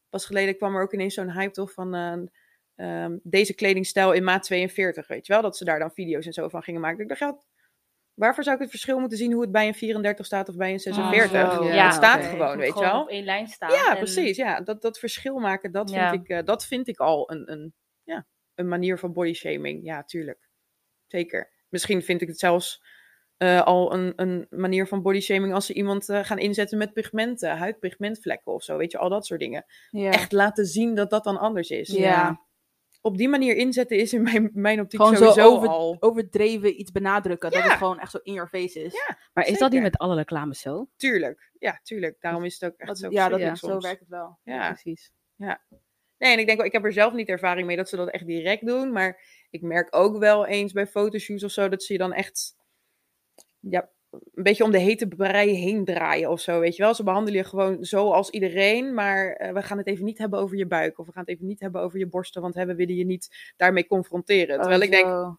[0.09, 2.17] pas geleden kwam er ook ineens zo'n hype toch van eh,
[2.77, 5.41] ehm, deze kledingstijl in maat 42, weet je wel.
[5.41, 7.01] Dat ze daar dan video's en zo van gingen maken.
[7.01, 7.37] Ik dacht, ja,
[8.13, 10.71] waarvoor zou ik het verschil moeten zien hoe het bij een 34 staat of bij
[10.71, 11.53] een 46?
[11.53, 11.63] zo.
[11.63, 13.01] Ja, het staat gewoon, weet je wel.
[13.01, 13.71] op één lijn staan.
[13.71, 14.37] Ja, en- precies.
[14.37, 17.73] Ja, dat, dat verschil maken, dat vind, ik, eh, dat vind ik al een, een,
[18.03, 19.85] ja, een manier van bodyshaming.
[19.85, 20.49] Ja, tuurlijk.
[21.07, 21.51] Zeker.
[21.69, 22.83] Misschien vind ik het zelfs
[23.37, 27.57] eh, al een, een manier van bodyshaming als ze iemand eh, gaan inzetten met pigmenten,
[27.57, 29.65] huidpigmentvlekken of zo, weet je, al dat soort dingen.
[29.89, 30.11] Ja.
[30.11, 31.89] Echt laten zien dat dat dan anders is.
[31.89, 32.45] Ja.
[33.07, 35.97] Op die manier inzetten is in mijn, mijn optiek Gewoon zo sowieso over- al.
[35.99, 37.51] Overdreven iets benadrukken.
[37.51, 37.67] Dat Ja.
[37.69, 38.93] het gewoon echt zo in your face is.
[38.93, 40.87] Ja, Maar is dat niet met alle reclames zo?
[40.95, 41.51] tuurlijk.
[41.59, 42.15] Ja, tuurlijk.
[42.19, 44.39] Daarom is het ook echt Dat- zo ja, dat, verschrikkelijk zo werkt het wel.
[44.43, 44.67] Ja.
[44.71, 45.11] precies.
[46.17, 48.09] Nee, en ik denk wel, ik heb er zelf niet ervaring mee dat ze dat
[48.09, 48.91] echt direct doen.
[48.91, 52.55] Maar ik merk ook wel eens bij fotoshoots of zo dat ze je dan echt
[53.59, 53.89] ja,
[54.33, 56.59] een beetje om de hete brei heen draaien of zo.
[56.59, 58.93] Weet je wel, ze behandelen je gewoon zo als iedereen.
[58.93, 60.99] Maar eh, we gaan het even niet hebben over je buik.
[60.99, 62.41] Of we gaan het even niet hebben over je borsten.
[62.41, 64.59] Want hè, we willen je niet daarmee confronteren.
[64.59, 65.37] Terwijl ik denk, Oh, zo.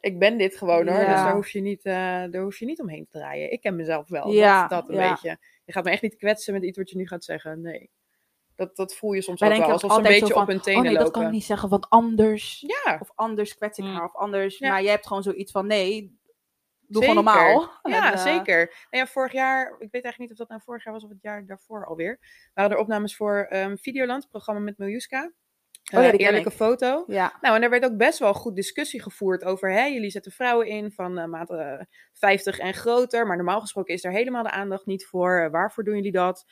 [0.00, 1.00] ik ben dit gewoon hoor.
[1.00, 1.12] Ja.
[1.12, 1.94] Dus daar hoef, je niet, eh,
[2.30, 3.52] daar hoef je niet omheen te draaien.
[3.52, 4.30] Ik ken mezelf wel.
[4.32, 5.10] Ja, dat, dat een ja.
[5.10, 5.38] beetje.
[5.64, 7.60] Je gaat me echt niet kwetsen met iets wat je nu gaat zeggen.
[7.60, 7.90] Nee.
[8.56, 9.70] Dat, dat voel je soms Wij ook wel.
[9.70, 11.20] Alsof ze een beetje op hun tenen oh nee, dat lopen.
[11.20, 12.64] kan ik niet zeggen, want anders.
[12.66, 13.94] Ja, Of anders kwets ik Mm.
[13.94, 14.58] haar, of anders.
[14.58, 14.68] Ja.
[14.68, 16.17] Maar jij hebt gewoon zoiets van, nee,
[16.88, 17.08] doe Zeker.
[17.08, 17.80] gewoon normaal.
[17.82, 18.56] ja En, eh, zeker.
[18.90, 21.10] Nou ja, vorig jaar, ik weet eigenlijk niet of dat nou vorig jaar was of
[21.10, 22.18] het jaar daarvoor alweer,
[22.54, 25.32] waren er opnames voor ehm, Videoland, het programma met Miljuska.
[25.92, 26.54] Oh ja, Eh, eerlijke ik.
[26.56, 27.04] foto.
[27.06, 27.32] Ja.
[27.40, 30.66] Nou, en er werd ook best wel goed discussie gevoerd over, hè, jullie zetten vrouwen
[30.66, 31.80] in van eh, maat eh,
[32.12, 35.48] 50 en groter, maar normaal gesproken is er helemaal de aandacht niet voor.
[35.50, 36.44] Waarvoor doen jullie dat?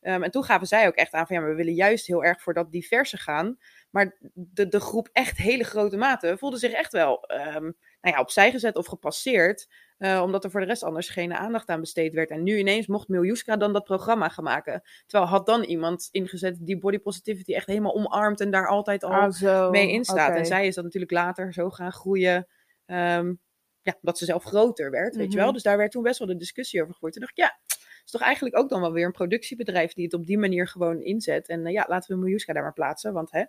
[0.00, 2.24] Ehm, en toen gaven zij ook echt aan van, ja, maar we willen juist heel
[2.24, 3.58] erg voor dat diverse gaan.
[3.90, 7.62] Maar de, de groep echt hele grote maten voelde zich echt wel ehm,
[8.00, 9.68] nou ja, opzij gezet of gepasseerd.
[9.96, 12.30] Eh, omdat er voor de rest anders geen aandacht aan besteed werd.
[12.30, 14.82] En nu ineens mocht Miljuska dan dat programma gaan maken.
[15.06, 19.12] Terwijl had dan iemand ingezet die body positivity echt helemaal omarmt en daar altijd al
[19.12, 19.70] Ah, zo.
[19.70, 20.28] mee in staat.
[20.28, 20.38] Oké.
[20.38, 22.46] En zij is dat natuurlijk later zo gaan groeien.
[22.86, 23.34] ehm,
[23.82, 25.44] ja, omdat ze zelf groter werd, weet je wel.
[25.44, 25.54] Mhm.
[25.54, 27.12] Dus daar werd toen best wel de discussie over gevoerd.
[27.12, 30.04] Toen dacht ik, ja, het is toch eigenlijk ook dan wel weer een productiebedrijf die
[30.04, 31.48] het op die manier gewoon inzet.
[31.48, 33.44] En eh, ja, laten we Miljuska daar maar plaatsen, want hè,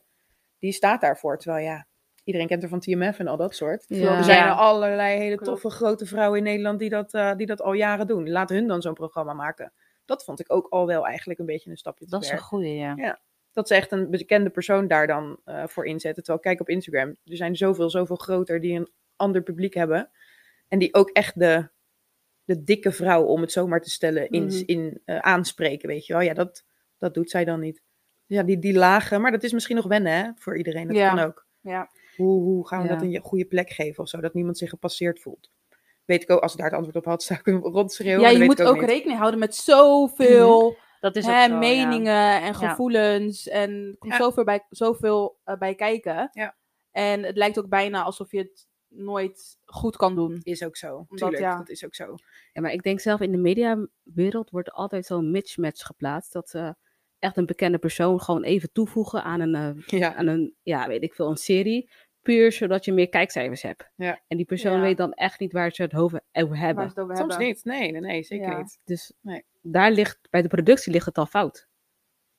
[0.60, 1.38] die staat daarvoor.
[1.40, 1.88] Terwijl ja,
[2.26, 3.86] iedereen kent er van TMF en al dat soort.
[3.88, 4.18] Ja.
[4.18, 4.46] Er zijn Ja.
[4.48, 8.08] er allerlei hele toffe grote vrouwen in Nederland die dat, eh, die dat al jaren
[8.08, 8.30] doen.
[8.30, 9.74] Laat hun dan zo'n programma maken.
[10.06, 12.38] Dat vond ik ook al wel eigenlijk een beetje een stapje te Dat is ver
[12.38, 13.20] een goeie, ja.
[13.52, 16.24] dat ze echt een bekende persoon daar dan eh, voor inzetten.
[16.24, 20.10] Terwijl, kijk op Instagram, er zijn zoveel, zoveel groter die een ander publiek hebben.
[20.68, 21.70] En die ook echt de,
[22.44, 24.62] de dikke vrouw, om het zo maar te stellen, in, Mhm.
[24.66, 26.22] in, eh, aanspreken, weet je wel.
[26.22, 26.66] Ja, dat,
[26.98, 27.82] dat doet zij dan niet.
[28.26, 30.88] Ja, die, die lage, maar dat is misschien nog wennen, hè, voor iedereen.
[30.88, 31.10] Dat Ja.
[31.16, 31.46] kan ook.
[31.62, 31.90] Ja.
[32.18, 32.94] Hoe, hoe gaan we Ja.
[32.96, 35.52] dat een goede plek geven of zo, dat niemand zich gepasseerd voelt?
[36.06, 38.22] Weet ik ook, als ik daar het antwoord op had, zou ik hem rondschreeuwen.
[38.22, 41.58] Ja, je moet ook rekening houden met zoveel Dat is ook hè, zo, ja.
[41.58, 43.48] meningen en gevoelens.
[43.48, 44.18] En er komt Ja.
[44.20, 46.30] zoveel, bij, zoveel eh, bij kijken.
[46.34, 46.56] Ja.
[46.92, 50.40] En het lijkt ook bijna alsof je het nooit goed kan doen.
[50.44, 51.58] Is ook zo, Omdat, tuurlijk, ja.
[51.58, 52.16] dat is ook zo.
[52.54, 56.34] Ja, maar ik denk zelf in de mediawereld wordt altijd zo'n mismatch geplaatst.
[56.34, 56.76] Dat ze
[57.20, 61.04] echt een bekende persoon gewoon even toevoegen aan een, eh, Ja, aan een ja, weet
[61.04, 61.90] ik veel, een serie.
[62.26, 63.90] Puur zodat je meer kijkcijfers hebt.
[63.96, 64.20] Ja.
[64.28, 64.82] En die persoon Ja.
[64.82, 66.84] weet dan echt niet waar ze het over hebben.
[66.84, 67.48] ze het over soms hebben.
[67.48, 67.64] niet.
[67.64, 68.58] Nee, nee, nee, zeker Ja.
[68.58, 68.80] niet.
[68.86, 69.44] Dus Nee.
[69.62, 71.68] daar ligt, bij de productie ligt het al fout.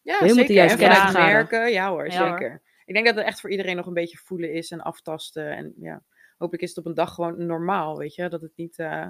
[0.03, 0.55] Ja, We moeten zeker.
[0.55, 2.39] juist en merken, ja hoor, Ja, hoor.
[2.39, 2.63] zeker.
[2.85, 5.51] Ik denk dat het echt voor iedereen nog een beetje voelen is en aftasten.
[5.57, 6.03] En ja,
[6.37, 8.29] hopelijk is het op een dag gewoon normaal, weet je.
[8.29, 9.07] Dat, het niet, eh,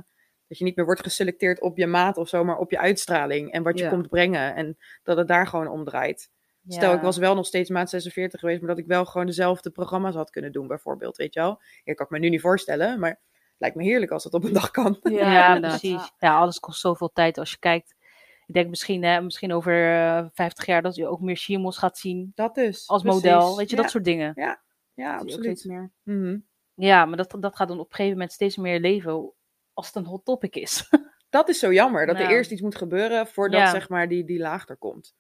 [0.46, 3.52] dat je niet meer wordt geselecteerd op je maat of zo, maar op je uitstraling.
[3.52, 3.90] En wat je Ja.
[3.90, 4.54] komt brengen.
[4.54, 6.30] En dat het daar gewoon om draait.
[6.68, 6.96] Stel, Ja.
[6.96, 10.14] ik was wel nog steeds maat 46 geweest, maar dat ik wel gewoon dezelfde programma's
[10.14, 11.60] had kunnen doen, bijvoorbeeld, weet je wel.
[11.84, 13.20] Ja, kan ik me nu niet voorstellen, maar het
[13.58, 14.98] lijkt me heerlijk als dat op een dag kan.
[15.02, 16.10] Ja, Ja, precies.
[16.18, 17.94] Ja, alles kost zoveel tijd als je kijkt.
[18.46, 21.98] Ik denk misschien, hè, misschien over eh, 50 jaar dat je ook meer Shimos gaat
[21.98, 22.88] zien Dat dus.
[22.88, 23.22] als precies.
[23.22, 23.56] model.
[23.56, 23.82] Weet je, ja.
[23.82, 24.32] dat soort dingen.
[24.34, 25.44] Ja, ook absoluut.
[25.44, 25.92] steeds meer.
[26.02, 26.38] Mhm.
[26.74, 29.32] Ja, maar dat, dat gaat dan op een gegeven moment steeds meer leven
[29.72, 30.88] als het een hot topic is.
[31.30, 33.70] Dat is zo jammer, dat er eerst iets moet gebeuren voordat Ja.
[33.70, 35.14] zeg maar die, die laag er komt.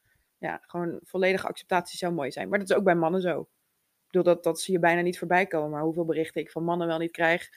[0.46, 2.48] Ja, gewoon volledige acceptatie zou mooi zijn.
[2.48, 3.40] Maar dat is ook bij mannen zo.
[3.40, 5.70] Ik bedoel, dat, dat zie je bijna niet voorbij komen.
[5.70, 7.48] Maar hoeveel berichten ik van mannen wel niet krijg.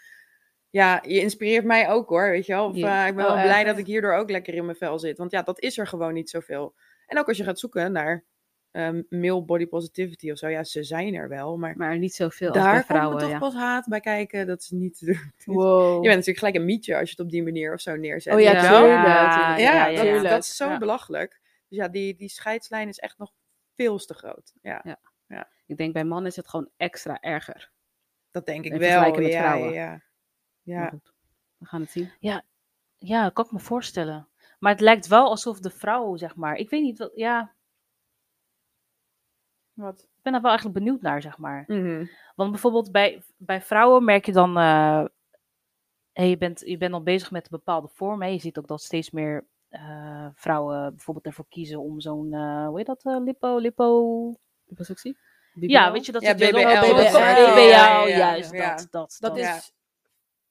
[0.70, 2.66] Ja, je inspireert mij ook hoor, weet je wel.
[2.66, 3.66] Of, eh, ik ben Oh, wel blij echt?
[3.66, 5.18] dat ik hierdoor ook lekker in mijn vel zit.
[5.18, 6.76] Want ja, dat is er gewoon niet zoveel.
[7.06, 8.24] En ook als je gaat zoeken naar
[8.72, 10.48] ehm male body positivity of zo.
[10.48, 13.16] Ja, ze zijn er wel, maar Maar niet zoveel als bij daar komt vrouwen.
[13.16, 13.40] er toch ja.
[13.40, 14.48] pas haat bij kijken.
[14.48, 15.00] Dat is niet...
[15.00, 18.34] je bent natuurlijk gelijk een mietje als je het op die manier of zo neerzet.
[18.34, 19.60] Oh ja, tuurlijk.
[19.60, 21.40] Ja, ja, dat, dat is zo belachelijk.
[21.70, 23.34] Dus ja, die, die scheidslijn is echt nog
[23.76, 24.54] veel te groot.
[24.62, 25.00] Ja,
[25.66, 27.72] Ik denk bij mannen is het gewoon extra erger.
[28.32, 29.12] dat denk ik wel.
[29.16, 29.74] met ja, vrouwen.
[29.74, 30.02] Ja, ja.
[30.82, 30.90] Ja.
[30.90, 31.12] goed,
[31.58, 32.12] we gaan het zien.
[32.98, 34.28] Ja, dat kan ik me voorstellen.
[34.60, 36.56] Maar het lijkt wel alsof de vrouw, zeg maar.
[36.56, 37.12] Ik weet niet wat.
[37.16, 37.54] Ja,
[39.74, 40.00] Wat?
[40.02, 41.64] ik ben daar wel eigenlijk benieuwd naar, zeg maar.
[41.68, 42.06] Mhm.
[42.36, 44.58] Want bijvoorbeeld bij, bij vrouwen merk je dan.
[44.58, 45.06] eh,
[46.14, 48.22] hey, je, bent, je bent al bezig met een bepaalde vorm.
[48.22, 48.28] Hè.
[48.28, 52.34] Je ziet ook dat steeds meer eh, vrouwen bijvoorbeeld ervoor kiezen om zo'n.
[52.34, 53.04] eh, hoe heet dat?
[53.04, 53.58] eh, lipo.
[53.58, 54.34] lipo.
[54.66, 55.18] Liposuctie?
[55.54, 58.76] Ja, weet je dat Ja, BBL, BBL, dat BBL, ja, ja, ja, juist ja.
[58.76, 58.88] dat.
[58.92, 59.38] Dat, Dat.
[59.38, 59.56] Ja.
[59.56, 59.74] is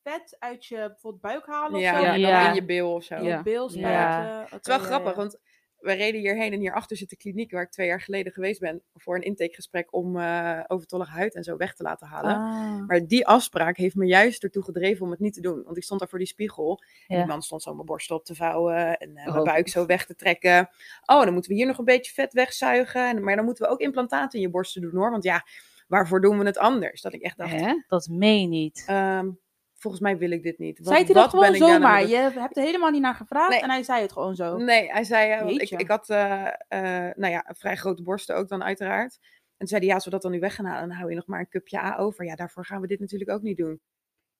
[0.02, 2.04] vet uit je bijvoorbeeld buik halen of Ja, zo.
[2.04, 2.48] en dan Ja.
[2.48, 3.14] in je bil of zo.
[3.14, 3.36] Ja.
[3.36, 3.92] je bil spuiten.
[3.92, 4.42] Ja.
[4.42, 5.16] Oké, Het is wel ja, grappig, ja.
[5.16, 5.38] want
[5.78, 8.82] we reden hierheen en hierachter zit de kliniek waar ik twee jaar geleden geweest ben
[8.94, 12.34] voor een intakegesprek om eh, overtollige huid en zo weg te laten halen.
[12.34, 12.86] Ah.
[12.86, 15.62] Maar die afspraak heeft me juist ertoe gedreven om het niet te doen.
[15.64, 16.82] Want ik stond daar voor die spiegel.
[17.06, 18.98] En die man stond zo mijn borst op te vouwen.
[18.98, 19.44] En eh, mijn Oh.
[19.44, 20.68] buik zo weg te trekken.
[21.06, 23.08] Oh, dan moeten we hier nog een beetje vet wegzuigen.
[23.08, 25.10] En, maar dan moeten we ook implantaten in je borsten doen hoor.
[25.10, 25.44] Want ja,
[25.88, 27.00] waarvoor doen we het anders?
[27.02, 27.82] Dat ik echt dacht, Hè?
[27.88, 28.84] Dat meen niet.
[28.86, 29.28] ehm,
[29.78, 30.78] volgens mij wil ik dit niet.
[30.78, 32.06] Wat- Zei hij dat gewoon nou zomaar?
[32.06, 33.60] Je hebt er helemaal niet naar gevraagd Nee.
[33.60, 34.56] en hij zei het gewoon zo.
[34.56, 38.36] Nee, hij zei, eh, want ik, ik had eh, eh, nou ja, vrij grote borsten
[38.36, 39.18] ook dan uiteraard.
[39.22, 41.10] En toen zei hij, ja, als we dat dan nu weg gaan halen, dan hou
[41.10, 42.24] je nog maar een cupje A over.
[42.24, 43.80] Ja, daarvoor gaan we dit natuurlijk ook niet doen.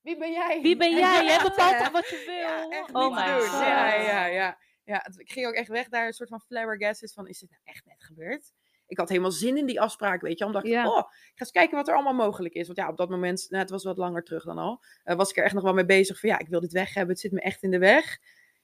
[0.01, 0.59] Wie ben jij?
[0.61, 1.25] Wie ben jij?
[1.25, 2.35] Jij bepaalt wat je wil?
[2.35, 3.47] Ja, echt oh niet my te doen.
[3.47, 3.59] god.
[3.61, 4.57] Ja, ja, ja.
[4.83, 7.61] ja, ik ging ook echt weg daar, een soort van flabbergasted van, is dit nou
[7.63, 8.51] echt net gebeurd?
[8.89, 10.45] Ik had helemaal zin in die afspraak, weet je.
[10.45, 10.87] Omdat ik, Ja.
[10.89, 12.65] oh, ik ga eens kijken wat er allemaal mogelijk is.
[12.65, 15.29] Want ja, op dat moment, nou, het was wat langer terug dan al, eh, was
[15.29, 17.11] ik er echt nog wel mee bezig van, ja, ik wil dit weg hebben.
[17.13, 18.17] Het zit me echt in de weg.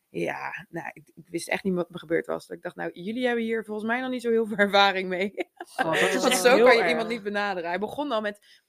[0.09, 2.49] Ja, nou, ik, ik wist echt niet wat me gebeurd was.
[2.49, 5.33] Ik dacht, nou, jullie hebben hier volgens mij nog niet zo heel veel ervaring mee.
[5.77, 6.89] Oh, dat is Want echt zo kan je erg.
[6.89, 7.69] iemand niet benaderen.
[7.69, 8.61] Hij begon al met,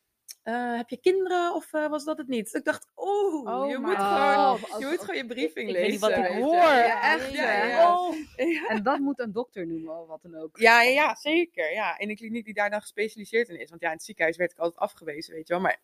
[0.43, 2.55] eh, heb je kinderen of eh, was dat het niet?
[2.55, 5.81] Ik dacht, oeh, Oh je, moet gewoon, je moet gewoon je briefing Ik lezen.
[5.81, 6.55] weet niet wat ik hoor.
[6.55, 7.69] Ja, echt, ja, Jeetje.
[7.69, 7.99] ja.
[7.99, 8.15] Oh.
[8.71, 10.57] En dat moet een dokter noemen of wat dan ook.
[10.59, 11.73] Ja, ja, ja, zeker.
[11.73, 13.69] Ja, in een kliniek die daar dan gespecialiseerd in is.
[13.69, 15.63] Want ja, in het ziekenhuis werd ik altijd afgewezen, weet je wel.
[15.63, 15.81] Maar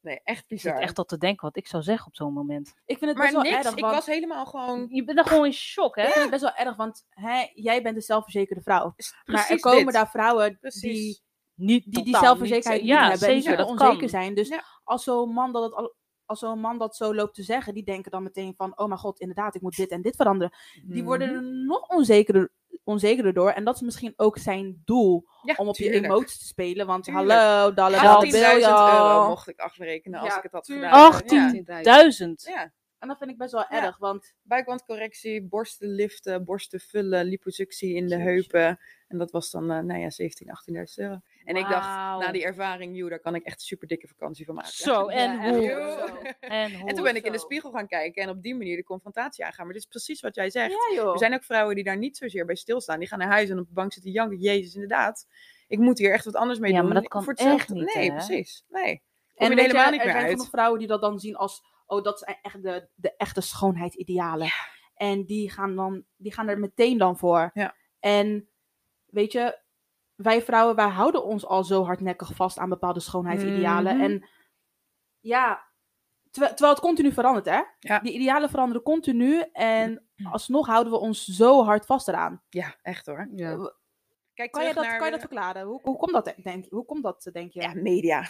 [0.00, 0.78] nee, echt Ik zit bizar.
[0.82, 2.74] echt tot te denken wat ik zou zeggen op zo'n moment.
[2.86, 4.86] Ik vind het maar best wel niks, erg, ik was helemaal gewoon...
[4.90, 6.02] Je bent dan gewoon in shock, hè?
[6.02, 8.84] Ik vind het best wel erg, want hè, jij bent een zelfverzekerde vrouw.
[8.84, 9.94] Maar Precies er komen dit.
[9.94, 10.80] daar vrouwen Precies.
[10.82, 11.24] die
[11.56, 12.20] Niet die, die niet Ja,
[13.08, 13.66] hebben die zeker, kan.
[13.66, 14.34] onzeker zijn.
[14.34, 14.64] Dus Ja.
[14.84, 17.84] als zo'n man dat het al- als zo'n man dat zo loopt te zeggen, die
[17.84, 20.56] denken dan meteen van, oh mijn god, inderdaad, ik moet dit en dit veranderen.
[20.84, 21.36] Die worden Mhm.
[21.36, 22.52] er nog onzekerder,
[22.84, 23.50] onzekerder door.
[23.50, 26.86] En dat is misschien ook zijn doel, Ja, om op je emoties te spelen.
[26.86, 27.30] Want Tuurlijk.
[27.30, 29.28] hallo, dalle, 18.000 dalle, euro biljoen.
[29.28, 30.92] mocht ik afrekenen als Ja, ik het had tuurlijk.
[30.92, 31.06] gedaan.
[31.12, 32.36] 18.
[32.36, 32.72] Ja.
[32.98, 33.82] En dat vind ik best wel Ja.
[33.84, 38.24] erg, want Buikwandcorrectie, borsten liften, borsten vullen, liposuctie in de Jezus.
[38.32, 38.78] heupen.
[39.08, 41.20] En dat was dan, eh, nou ja, 17, 18.000 euro.
[41.46, 41.86] En ik dacht,
[42.24, 44.70] na die ervaring, joh, daar kan ik echt een super dikke vakantie van maken.
[44.72, 45.70] Zo, en Ja, hoe?
[46.40, 46.88] En hoe?
[46.88, 49.44] En toen ben ik in de spiegel gaan kijken en op die manier de confrontatie
[49.44, 49.64] aangaan.
[49.64, 50.70] Maar dit is precies wat jij zegt.
[50.70, 51.12] ja joh.
[51.12, 52.98] Er zijn ook vrouwen die daar niet zozeer bij stilstaan.
[52.98, 54.38] Die gaan naar huis en op de bank zitten janken.
[54.38, 55.26] Jezus, inderdaad.
[55.68, 56.86] Ik moet hier echt wat anders mee Ja, doen.
[56.92, 58.16] maar dat kan Voor echt niet, Nee, hè?
[58.16, 58.64] precies.
[58.68, 59.02] Nee.
[59.34, 61.18] Kom En je er weet je, helemaal niet er meer zijn vrouwen die dat dan
[61.18, 64.48] zien als, oh, dat zijn echt de, de echte schoonheidsidealen.
[64.94, 67.50] En die gaan, dan, die gaan er meteen dan voor.
[67.54, 67.74] Ja.
[68.00, 68.48] En
[69.06, 69.58] weet je,
[70.16, 73.96] wij vrouwen, wij houden ons al zo hardnekkig vast aan bepaalde schoonheidsidealen.
[73.96, 74.04] Mhm.
[74.04, 74.28] En
[75.20, 75.64] ja,
[76.30, 77.60] terwijl, terwijl het continu verandert, hè?
[77.78, 77.98] Ja.
[77.98, 79.42] Die idealen veranderen continu.
[79.52, 82.42] En alsnog houden we ons zo hard vast eraan.
[82.48, 83.28] Ja, echt hoor.
[83.34, 83.74] Ja.
[84.34, 85.66] Kijk Kan je dat, naar kan je dat verklaren?
[85.66, 86.70] Hoe, hoe komt dat, denk je?
[86.70, 87.60] Hoe komt dat, denk je?
[87.60, 88.22] Ja, media.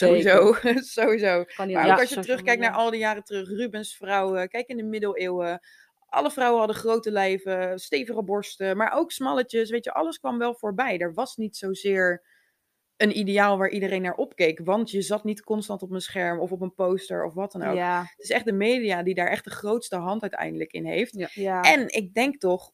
[0.00, 0.52] Sowieso.
[0.96, 1.44] Sowieso.
[1.44, 2.70] Kan niet Maar Ja, als je terugkijkt media.
[2.70, 5.60] naar al die jaren terug, Rubens vrouwen, kijk in de middeleeuwen.
[6.10, 9.70] Alle vrouwen hadden grote lijven, stevige borsten, maar ook smalletjes.
[9.70, 10.98] Weet je, alles kwam wel voorbij.
[10.98, 12.22] Er was niet zozeer
[12.96, 14.60] een ideaal waar iedereen naar opkeek.
[14.64, 17.62] Want je zat niet constant op een scherm of op een poster of wat dan
[17.62, 17.76] ook.
[17.76, 18.00] ja.
[18.00, 21.30] Het is echt de media die daar echt de grootste hand uiteindelijk in heeft.
[21.34, 21.60] ja.
[21.60, 22.72] En ik denk toch,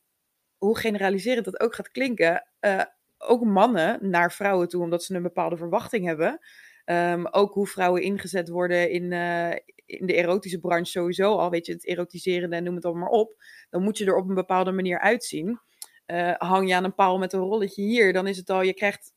[0.57, 2.83] hoe generaliserend dat ook gaat klinken, eh,
[3.19, 6.39] ook mannen naar vrouwen toe, omdat ze een bepaalde verwachting hebben.
[6.85, 11.67] Ehm, ook hoe vrouwen ingezet worden in, eh, in de erotische branche sowieso al, weet
[11.67, 13.35] je, het erotiserende en noem het allemaal maar op.
[13.71, 15.61] Dan moet je er op een bepaalde manier uitzien.
[16.07, 18.75] Eh, hang je aan een paal met een rolletje hier, dan is het al, je
[18.75, 19.13] krijgt,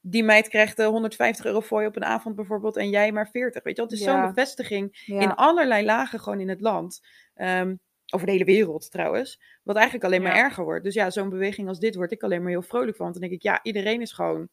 [0.00, 3.28] die meid krijgt eh, 150 euro voor je op een avond bijvoorbeeld en jij maar
[3.30, 3.62] 40.
[3.62, 4.12] Weet je wel, het is Ja.
[4.22, 5.20] zo'n bevestiging ja.
[5.20, 7.00] in allerlei lagen gewoon in het land.
[7.34, 7.74] Ehm,
[8.12, 9.40] over de hele wereld trouwens.
[9.62, 10.42] Wat eigenlijk alleen maar Ja.
[10.42, 10.84] erger wordt.
[10.84, 13.04] Dus ja, zo'n beweging als dit word ik alleen maar heel vrolijk van.
[13.06, 14.48] Want dan denk ik, ja, iedereen is gewoon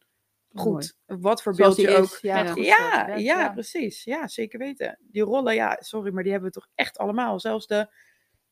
[0.54, 0.96] goed.
[1.06, 2.20] Wat voor Zoals beeld die je is, ook.
[2.22, 3.50] Ja, goed Ja, ja.
[3.50, 4.04] precies.
[4.04, 5.00] Ja, zeker weten.
[5.02, 7.40] Die rollen, ja, sorry, maar die hebben we toch echt allemaal.
[7.40, 7.94] Zelfs de,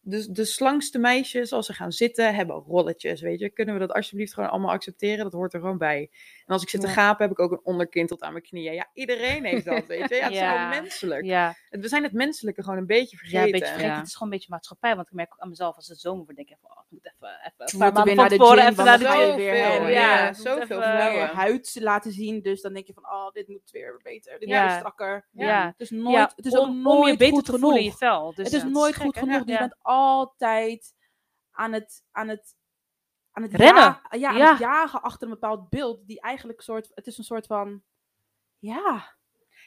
[0.03, 3.49] de, de slangste meisjes, als ze gaan zitten, hebben rolletjes, weet je.
[3.49, 5.23] Kunnen we dat alsjeblieft gewoon allemaal accepteren?
[5.23, 6.09] Dat hoort er gewoon bij.
[6.45, 8.73] En als ik zit te gapen, heb ik ook een onderkin tot aan mijn knieën.
[8.73, 10.15] Ja, iedereen heeft dat, weet je.
[10.15, 11.25] Ja, het is gewoon menselijk.
[11.25, 13.39] Ja, We zijn het menselijke gewoon een beetje vergeten.
[13.39, 13.91] ja, een beetje vergeten.
[13.91, 13.97] Ja.
[13.99, 14.95] Het is gewoon een beetje maatschappij.
[14.95, 16.87] Want ik merk ook aan mezelf als het zomer wordt, denk ik van, oh, ik
[16.89, 18.83] moet even, even We een paar moeten maanden weer van naar de tevoren gym, even
[18.85, 19.05] naar de
[19.77, 19.83] gym.
[19.85, 21.19] weer ja, zoveel even- vrouwen.
[21.21, 22.41] je huid laten zien.
[22.41, 24.39] Dus dan denk je van, oh, dit moet weer beter.
[24.39, 24.59] Dit Ja.
[24.61, 25.25] moet weer strakker.
[25.31, 25.65] Ja.
[25.65, 27.91] Het is nooit, Ja, het is ook nooit je beter goed te voelen in je
[27.91, 28.11] genoeg.
[28.13, 28.33] vel.
[28.35, 29.33] Dus het is ja, nooit goed genoeg.
[29.37, 29.43] Ja.
[29.43, 30.93] Dus je bent altijd
[31.51, 32.55] aan het, aan het,
[33.31, 33.83] aan het Rennen.
[33.83, 34.49] ja- ja, aan Ja.
[34.49, 36.07] het jagen achter een bepaald beeld.
[36.07, 37.83] Die eigenlijk soort, het is een soort van,
[38.59, 39.15] ja.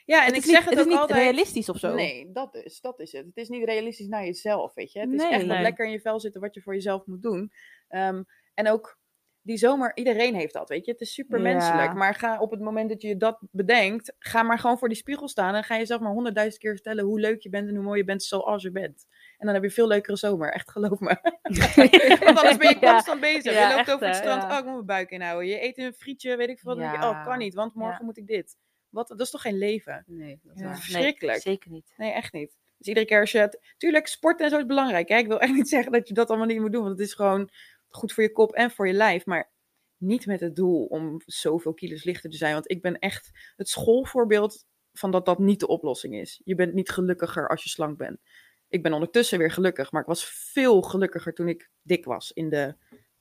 [0.05, 1.19] Ja, en het ik zeg niet, het, het is ook niet altijd.
[1.19, 1.93] realistisch of zo.
[1.93, 3.25] Nee, dat is, dat is het.
[3.25, 4.99] Het is niet realistisch naar jezelf, weet je.
[4.99, 5.61] Het is echt Nee.
[5.61, 7.51] lekker in je vel zitten wat je voor jezelf moet doen.
[7.87, 8.97] Ehm, en ook,
[9.45, 10.91] die zomer, iedereen heeft dat, weet je.
[10.91, 11.43] Het is super Ja.
[11.43, 11.93] menselijk.
[11.93, 15.27] Maar ga op het moment dat je dat bedenkt, ga maar gewoon voor die spiegel
[15.27, 17.97] staan en ga jezelf maar honderdduizend keer vertellen hoe leuk je bent en hoe mooi
[17.99, 19.05] je bent zoals je bent.
[19.37, 21.17] En dan heb je een veel leukere zomer, echt geloof me.
[22.25, 22.91] Want anders ben je Ja.
[22.91, 23.53] constant bezig.
[23.53, 25.47] Ja, je loopt echt, over het strand, oh, ik moet mijn buik inhouden.
[25.49, 26.75] Je eet een frietje, weet ik veel.
[26.75, 28.57] Dan denk je, oh, kan niet, want morgen moet ik dit.
[28.89, 30.03] Wat, dat is toch geen leven?
[30.07, 30.75] Nee, dat is waar.
[30.79, 31.43] Verschrikkelijk.
[31.45, 31.93] Nee, zeker niet.
[31.97, 32.57] Nee, echt niet.
[32.77, 33.73] Dus iedere keer als je het...
[33.77, 35.09] Tuurlijk, sport en zo is belangrijk.
[35.09, 35.17] Hè?
[35.17, 36.83] Ik wil echt niet zeggen dat je dat allemaal niet moet doen.
[36.83, 37.49] Want het is gewoon
[37.95, 39.25] goed voor je kop en voor je lijf.
[39.25, 39.51] Maar
[39.97, 42.53] niet met het doel om zoveel kilo's lichter te zijn.
[42.53, 46.41] Want ik ben echt het schoolvoorbeeld van dat dat niet de oplossing is.
[46.43, 48.19] Je bent niet gelukkiger als je slank bent.
[48.67, 49.91] Ik ben ondertussen weer gelukkig.
[49.91, 52.75] Maar ik was veel gelukkiger toen ik dik was in de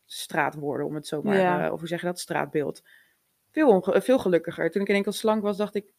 [0.04, 0.86] straatwoorden.
[0.86, 1.36] Om het zo maar...
[1.36, 1.66] Ja.
[1.66, 2.20] eh, of hoe zeg je dat?
[2.20, 2.82] Straatbeeld.
[3.50, 4.70] Veel, onge- veel gelukkiger.
[4.70, 5.92] Toen ik in enkel slank was, dacht ik...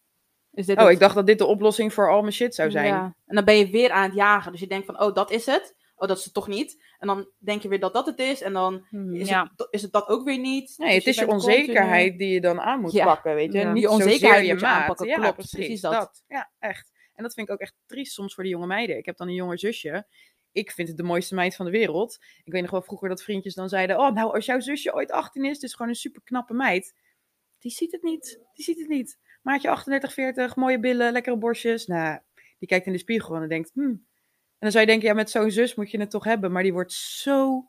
[0.51, 0.93] Is dit Oh, het?
[0.93, 2.87] ik dacht dat dit de oplossing voor al mijn shit zou zijn.
[2.87, 3.15] Ja.
[3.25, 4.51] En dan ben je weer aan het jagen.
[4.51, 5.75] Dus je denkt van, oh, dat is het.
[5.97, 6.83] Oh, dat is het toch niet.
[6.99, 8.41] En dan denk je weer dat dat het is.
[8.41, 9.51] En dan is, Ja.
[9.55, 10.73] het, is het dat ook weer niet.
[10.77, 13.05] Nee, Dus het is je onzekerheid continu- die je dan aan moet Ja.
[13.05, 13.59] pakken, weet je.
[13.59, 13.65] Ja.
[13.71, 14.79] Niet Die onzekerheid je je maat.
[14.81, 15.91] aanpakken, Ja, klopt, precies, precies dat.
[15.93, 16.23] dat.
[16.27, 16.91] Ja, echt.
[17.13, 18.97] En dat vind ik ook echt triest soms voor de jonge meiden.
[18.97, 20.07] Ik heb dan een jonger zusje.
[20.51, 22.17] Ik vind het de mooiste meid van de wereld.
[22.43, 23.97] Ik weet nog wel vroeger dat vriendjes dan zeiden...
[23.99, 26.93] Oh, nou, als jouw zusje ooit 18 is, het is gewoon een super knappe meid.
[27.59, 28.39] Die ziet het niet.
[28.53, 29.19] Die ziet het niet.
[29.41, 31.85] Maatje 38, 40, mooie billen, lekkere borstjes.
[31.85, 32.19] Nou,
[32.59, 33.71] die kijkt in de spiegel en denkt...
[33.73, 34.05] Hmm.
[34.65, 36.51] En dan zou je denken, ja, met zo'n zus moet je het toch hebben.
[36.51, 37.65] Maar die wordt zo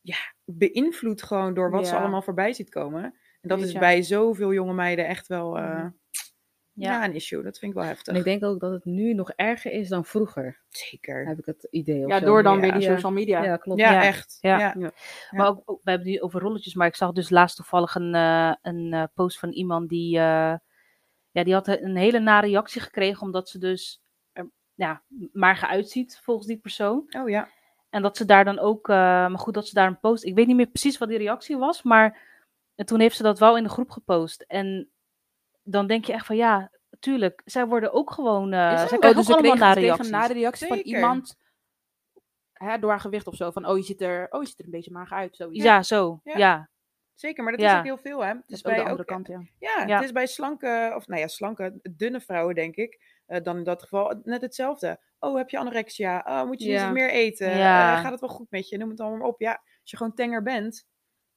[0.00, 3.02] ja, beïnvloed gewoon door wat ze allemaal voorbij ziet komen.
[3.40, 5.92] En dat is bij zoveel jonge meiden echt wel eh, ja.
[6.72, 7.04] Ja.
[7.04, 7.42] een issue.
[7.42, 8.12] Dat vind ik wel heftig.
[8.12, 11.26] En ik denk ook dat het nu nog erger is dan vroeger, Zeker.
[11.26, 12.06] heb ik het idee.
[12.06, 12.24] Ja, zo.
[12.24, 12.60] door dan Ja.
[12.60, 13.44] weer die social media.
[13.44, 13.80] Ja, klopt.
[13.80, 14.02] Ja, Ja.
[14.02, 14.38] echt.
[14.40, 14.58] Ja.
[14.58, 14.74] Ja.
[14.78, 14.92] Ja.
[15.30, 18.14] Maar ook, ook- we hebben die over rolletjes, maar ik zag dus laatst toevallig een,
[18.14, 20.54] eh, een eh, post van iemand die, eh,
[21.30, 24.02] ja, die had een hele nare reactie gekregen omdat ze dus
[24.82, 27.04] ja, mager uitziet volgens die persoon.
[27.10, 27.48] Oh ja.
[27.90, 30.34] En dat ze daar dan ook, eh, maar goed, dat ze daar een post, ik
[30.34, 32.18] weet niet meer precies wat die reactie was, maar
[32.74, 34.44] en toen heeft ze dat wel in de groep gepost.
[34.48, 34.90] En
[35.62, 38.92] dan denk je echt van ja, tuurlijk, zij worden ook gewoon, eh Is dat zij
[38.96, 39.00] ook?
[39.00, 40.06] krijgen dus ook allemaal reacties.
[40.06, 41.36] een nare reactie van iemand
[42.52, 43.50] hè, door haar gewicht of zo.
[43.50, 45.36] Van, oh, je ziet er, oh, je ziet er een beetje mager uit.
[45.36, 45.62] Zoiets.
[45.64, 46.36] Ja, zo, Ja.
[46.38, 46.70] ja.
[47.14, 47.72] Zeker, maar dat Ja.
[47.72, 48.28] is ook heel veel, hè?
[48.28, 49.40] Het Dat is is ook de bij andere ook, kant, ja.
[49.58, 49.94] ja, Ja.
[49.96, 53.00] het is bij slanke, of nou ja, slanke, dunne vrouwen, denk ik.
[53.26, 55.00] Eh, dan in dat geval net hetzelfde.
[55.18, 56.22] Oh, heb je anorexia?
[56.26, 56.84] Oh, moet je niet Ja.
[56.84, 57.56] wat meer eten?
[57.56, 57.96] Ja.
[57.96, 58.78] Eh, gaat het wel goed met je?
[58.78, 59.40] Noem het allemaal maar op.
[59.40, 60.86] Ja, als je gewoon tenger bent,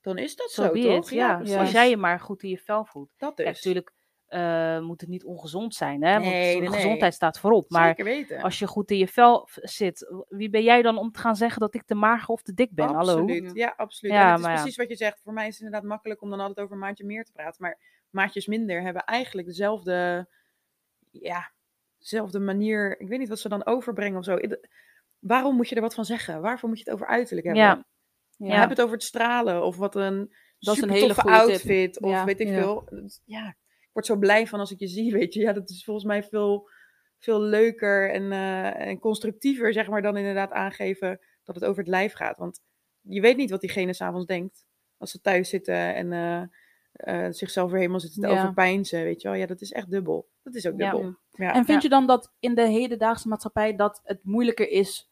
[0.02, 1.10] dan is dat Zo toch?
[1.10, 1.36] ja.
[1.38, 1.56] precies.
[1.56, 3.10] Als jij je maar goed in je vel voelt.
[3.18, 3.54] Dat Ja, dus.
[3.56, 3.94] natuurlijk
[4.26, 6.12] eh, moet het niet ongezond zijn, hè?
[6.14, 6.80] Want Nee, de nee, nee.
[6.80, 7.70] gezondheid staat voorop.
[7.70, 8.42] Maar Zeker weten.
[8.42, 11.60] als je goed in je vel zit, wie ben jij dan om te gaan zeggen
[11.62, 12.86] dat ik te mager of te dik ben?
[12.94, 13.20] Hallo?
[13.22, 14.14] Absoluut, ja, absoluut.
[14.14, 14.58] Ja, en het is maar ja.
[14.60, 15.22] precies wat je zegt.
[15.22, 17.62] Voor mij is het inderdaad makkelijk om dan altijd over een maatje meer te praten.
[17.62, 20.28] Maar maatjes minder hebben eigenlijk dezelfde,
[21.12, 21.52] ja,
[22.10, 23.00] dezelfde manier.
[23.00, 24.38] Ik weet niet wat ze dan overbrengen of zo.
[25.20, 26.42] Waarom moet je er wat van zeggen?
[26.42, 27.64] Waarvoor moet je het over uiterlijk hebben?
[27.64, 27.86] Ja.
[28.38, 28.60] Ja.
[28.60, 30.18] Heb het over het stralen of wat een
[30.60, 31.50] Dat is een super hele toffe goede tip.
[31.52, 32.26] outfit of Ja.
[32.26, 32.54] weet ik Ja.
[32.54, 32.90] veel.
[33.26, 33.48] Ja,
[33.80, 35.40] ik word zo blij van als ik je zie, weet je.
[35.40, 36.70] Ja, dat is volgens mij veel,
[37.20, 41.88] veel leuker en, eh, en constructiever, zeg maar, dan inderdaad aangeven dat het over het
[41.92, 42.38] lijf gaat.
[42.38, 42.62] Want
[43.02, 44.66] je weet niet wat diegene s'avonds denkt
[44.98, 46.42] als ze thuis zitten en eh,
[46.92, 48.34] eh, zichzelf weer helemaal zitten te Ja.
[48.42, 49.38] overpijnsen, weet je wel.
[49.38, 50.28] Ja, dat is echt dubbel.
[50.46, 50.92] Dat is ook Ja.
[50.92, 51.16] dubbel.
[51.32, 51.54] Ja.
[51.54, 55.10] En vind je dan dat in de hedendaagse maatschappij dat het moeilijker is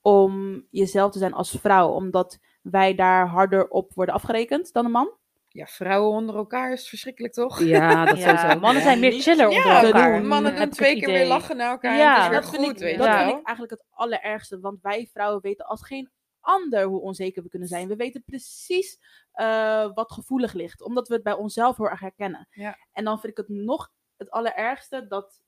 [0.00, 4.90] om jezelf te zijn als vrouw, omdat wij daar harder op worden afgerekend dan een
[4.90, 5.10] man?
[5.48, 7.60] ja, vrouwen onder elkaar is verschrikkelijk, toch?
[7.62, 8.60] Ja, dat Ja, sowieso.
[8.60, 10.18] mannen zijn meer chiller Ja, onder elkaar.
[10.18, 10.28] doen.
[10.28, 11.28] mannen doen twee keer weer idee.
[11.28, 11.96] lachen naar elkaar.
[11.96, 13.84] Ja, en het is weer dat vind, goed, ik, weet dat vind ik eigenlijk het
[13.90, 14.60] allerergste.
[14.60, 16.10] Want wij vrouwen weten als geen
[16.40, 17.88] ander hoe onzeker we kunnen zijn.
[17.88, 18.98] We weten precies
[19.32, 20.82] eh, wat gevoelig ligt.
[20.82, 22.48] Omdat we het bij onszelf heel erg herkennen.
[22.50, 22.76] Ja.
[22.92, 25.42] En dan vind ik het nog het allerergste dat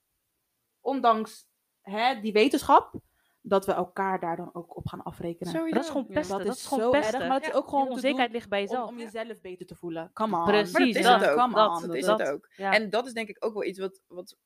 [0.81, 1.49] ondanks
[1.81, 2.95] hè, die wetenschap,
[3.41, 5.53] dat we elkaar daar dan ook op gaan afrekenen.
[5.53, 5.75] Sowieso.
[5.75, 6.39] Dat is gewoon pesten.
[6.39, 7.19] dat Dat is gewoon zo pesten.
[7.19, 8.89] erg, maar het is ook gewoon om onzekerheid ligt bij om, jezelf.
[8.89, 10.11] om jezelf beter te voelen.
[10.13, 10.45] Come on.
[10.45, 11.37] Precies, Maar dat is dat, het ook.
[11.37, 11.87] Come dat, on.
[11.87, 12.19] Dat is dat.
[12.19, 12.49] het ook.
[12.57, 12.73] Ja.
[12.73, 14.37] En dat is denk ik ook wel iets wat, wat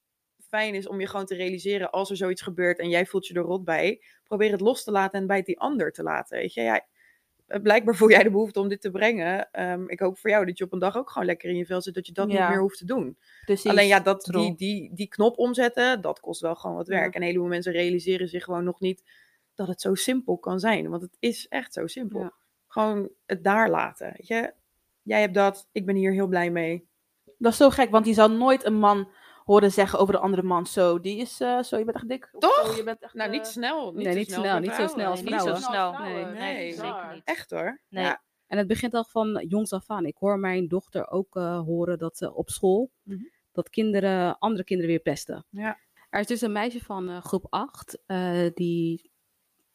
[0.49, 3.35] fijn is om je gewoon te realiseren als er zoiets gebeurt en jij voelt je
[3.35, 4.03] er rot bij.
[4.25, 6.39] Probeer het los te laten en bij die ander te laten.
[6.39, 6.87] Weet je, ja,
[7.63, 9.51] blijkbaar voel jij de behoefte om dit te brengen.
[9.53, 11.67] Ehm, ik hoop voor jou dat je op een dag ook gewoon lekker in je
[11.67, 12.41] vel zit, dat je dat Ja.
[12.41, 13.19] niet meer hoeft te doen.
[13.45, 13.71] Precies.
[13.71, 17.07] Alleen ja, dat, die, die, die knop omzetten, dat kost wel gewoon wat werk.
[17.07, 17.11] Ja.
[17.13, 19.03] En een heleboel mensen realiseren zich gewoon nog niet
[19.55, 20.89] dat het zo simpel kan zijn.
[20.89, 22.21] Want het is echt zo simpel.
[22.21, 22.33] Ja.
[22.67, 24.13] Gewoon het daar laten.
[24.17, 24.53] Weet je?
[25.03, 26.89] Jij hebt dat, ik ben hier heel blij mee.
[27.39, 29.09] Dat is zo gek, want je zal nooit een man
[29.53, 30.67] horen zeggen over de andere man.
[30.67, 32.29] Zo, die is eh, zo, je bent echt dik.
[32.39, 32.67] Toch?
[32.71, 33.93] Zo, je bent echt, Nou, eh, niet snel.
[33.93, 34.95] Niet Nee, zo niet snel, snel, niet zo vrouwen.
[34.95, 35.63] snel als Nee, niet zo vrouwen.
[35.63, 35.95] snel.
[35.95, 36.33] vrouwen.
[36.35, 37.23] Nee, Nee, zeker niet.
[37.25, 37.81] Echt hoor.
[37.89, 38.05] Nee.
[38.05, 38.23] Ja.
[38.47, 40.05] En het begint al van jongs af aan.
[40.07, 43.23] Ik hoor mijn dochter ook eh, horen dat ze op school, Mhm.
[43.53, 45.47] dat kinderen andere kinderen weer pesten.
[45.51, 45.79] Ja.
[46.11, 49.11] Er is dus een meisje van eh, groep 8, eh, die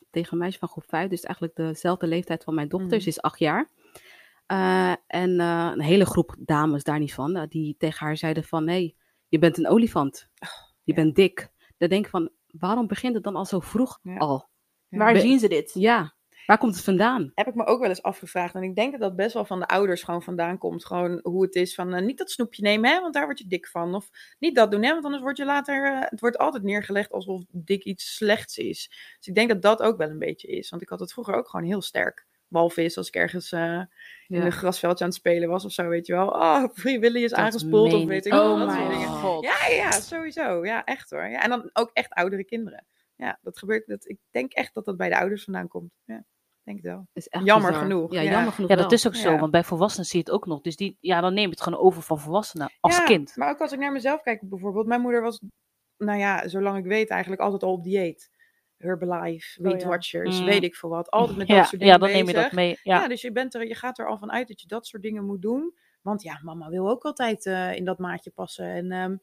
[0.09, 2.99] tegen een meisje van groep 5, dus eigenlijk dezelfde leeftijd van mijn dochter, Mhm.
[2.99, 3.69] ze is 8 jaar.
[4.45, 8.43] Eh, en eh, een hele groep dames daar niet van, eh, die tegen haar zeiden
[8.43, 8.95] van, nee,
[9.35, 10.29] je bent een olifant.
[10.39, 10.47] Je
[10.83, 10.93] ja.
[10.93, 11.49] bent dik.
[11.77, 14.17] Dan denk ik van, waarom begint het dan al zo vroeg Ja.
[14.17, 14.49] al?
[14.89, 15.71] Waar Be- zien ze dit?
[15.73, 17.31] Ja, waar komt het vandaan?
[17.33, 18.55] Heb ik me ook wel eens afgevraagd.
[18.55, 20.85] En ik denk dat dat best wel van de ouders gewoon vandaan komt.
[20.85, 23.47] Gewoon hoe het is van eh, niet dat snoepje nemen, hè, want daar word je
[23.47, 23.95] dik van.
[23.95, 25.85] Of niet dat doen, hè, want anders word je later...
[25.93, 28.87] eh, het wordt altijd neergelegd alsof dik iets slechts is.
[29.17, 30.69] Dus ik denk dat dat ook wel een beetje is.
[30.69, 32.25] Want ik had het vroeger ook gewoon heel sterk.
[32.55, 33.61] Walvis, als ik ergens eh,
[34.27, 34.45] in Ja.
[34.45, 36.27] een grasveldje aan het spelen was of zo, weet je wel.
[36.27, 38.33] Oh, Free Willy is Dat aangespoeld of weet ik.
[38.33, 38.53] ik wel.
[38.53, 39.07] Oh dat soort mijn dingen.
[39.07, 39.43] god.
[39.43, 40.65] Ja, ja, sowieso.
[40.65, 41.27] Ja, echt hoor.
[41.27, 42.85] Ja, en dan ook echt oudere kinderen.
[43.15, 43.87] Ja, dat gebeurt.
[43.87, 45.91] Dat, ik denk echt dat dat bij de ouders vandaan komt.
[46.05, 46.23] Ja, ik
[46.63, 47.07] denk het wel.
[47.13, 47.85] Is echt Jammer bizar.
[47.87, 48.31] genoeg, Ja, ja.
[48.31, 48.93] jammer genoeg Ja, dat wel.
[48.93, 49.39] is ook zo, Ja.
[49.39, 50.61] want bij volwassenen zie je het ook nog.
[50.61, 53.35] Dus die, ja, dan neem je het gewoon over van volwassenen als ja, kind.
[53.35, 54.85] Maar ook als ik naar mezelf kijk bijvoorbeeld.
[54.87, 55.41] Mijn moeder was,
[55.97, 58.29] nou ja, zolang ik weet eigenlijk altijd al op dieet.
[58.77, 59.87] Herbalife, Oh, Weight ja.
[59.87, 60.45] Watchers, Mm.
[60.45, 61.11] weet ik veel wat.
[61.11, 62.41] Altijd met dat Ja, soort dingen ja, dan neem je bezig.
[62.41, 62.79] dat mee.
[62.83, 63.01] Ja.
[63.01, 65.03] Ja, dus je, bent er, je gaat er al van uit dat je dat soort
[65.03, 65.73] dingen moet doen.
[66.01, 68.65] Want ja, mama wil ook altijd eh, in dat maatje passen.
[68.65, 69.15] En ehm,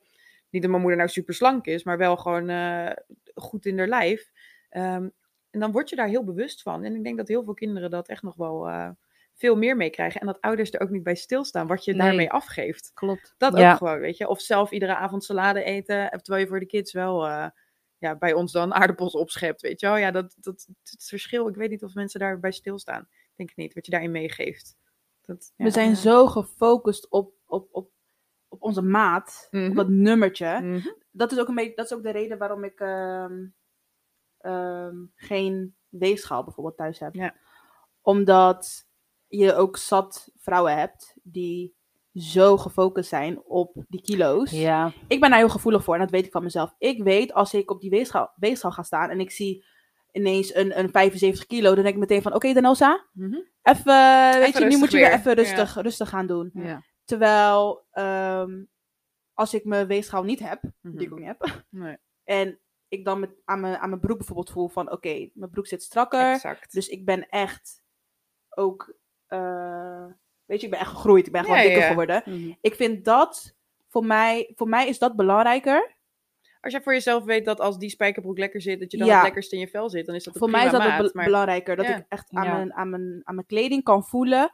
[0.50, 2.90] niet dat mijn moeder nou super slank is, maar wel gewoon eh,
[3.34, 4.30] goed in haar lijf.
[4.68, 5.08] Ehm,
[5.50, 6.84] en dan word je daar heel bewust van.
[6.84, 8.90] En ik denk dat heel veel kinderen dat echt nog wel eh,
[9.34, 10.20] veel meer meekrijgen.
[10.20, 12.00] En dat ouders er ook niet bij stilstaan wat je Nee.
[12.06, 12.90] daarmee afgeeft.
[12.94, 13.34] Klopt.
[13.38, 13.70] Dat Ja.
[13.72, 14.28] ook gewoon, weet je.
[14.28, 17.50] Of zelf iedere avond salade eten, terwijl je voor de kids wel...
[18.02, 19.96] ja, bij ons dan aardappels opschept, weet je wel.
[19.96, 23.02] Ja, dat, dat, het verschil, ik weet niet of mensen daarbij stilstaan.
[23.10, 24.76] Ik denk het niet, wat je daarin meegeeft.
[25.20, 25.64] Dat, ja.
[25.64, 27.90] We zijn zo gefocust op, op, op,
[28.48, 29.70] op onze maat, Mhm.
[29.70, 30.60] op dat nummertje.
[30.60, 30.86] Mhm.
[31.10, 33.46] Dat is ook een beetje, dat is ook de reden waarom ik ehm,
[34.38, 37.14] ehm, geen weegschaal bijvoorbeeld thuis heb.
[37.14, 37.34] Ja.
[38.00, 38.86] Omdat
[39.26, 41.74] je ook zat vrouwen hebt die
[42.14, 44.50] zo gefocust zijn op die kilo's.
[44.50, 44.92] ja.
[45.08, 46.74] Ik ben daar heel gevoelig voor en dat weet ik van mezelf.
[46.78, 49.64] Ik weet als ik op die weegschaal, weegschaal ga staan en ik zie
[50.12, 53.36] ineens een, een 75 kilo, dan denk ik meteen van oké Danosa, Mhm.
[53.62, 55.18] even, weet je, nu moet je weer weer.
[55.18, 56.50] even rustig, rustig gaan doen.
[56.54, 56.82] Ja.
[57.04, 58.64] Terwijl ehm,
[59.34, 61.12] als ik mijn weegschaal niet heb, die ik Mhm.
[61.12, 64.68] ook niet heb, Nee, en ik dan met, aan, mijn, aan mijn broek bijvoorbeeld voel
[64.68, 66.72] van oké, mijn broek zit strakker, exact.
[66.72, 67.82] dus ik ben echt
[68.48, 68.94] ook,
[69.26, 70.06] eh,
[70.52, 71.88] weet je, ik ben echt gegroeid, ik ben gewoon Ja, dikker ja.
[71.88, 72.22] geworden.
[72.26, 72.52] Mhm.
[72.60, 73.54] Ik vind dat,
[73.88, 75.94] voor mij, voor mij is dat belangrijker.
[76.60, 79.14] Als jij voor jezelf weet dat als die spijkerbroek lekker zit, dat je dan Ja.
[79.14, 81.24] het lekkerst in je vel zit, dan is dat Voor mij is dat maat, maar-
[81.24, 81.76] belangrijker.
[81.76, 84.52] Dat ik echt aan, mijn, aan, mijn, aan mijn kleding kan voelen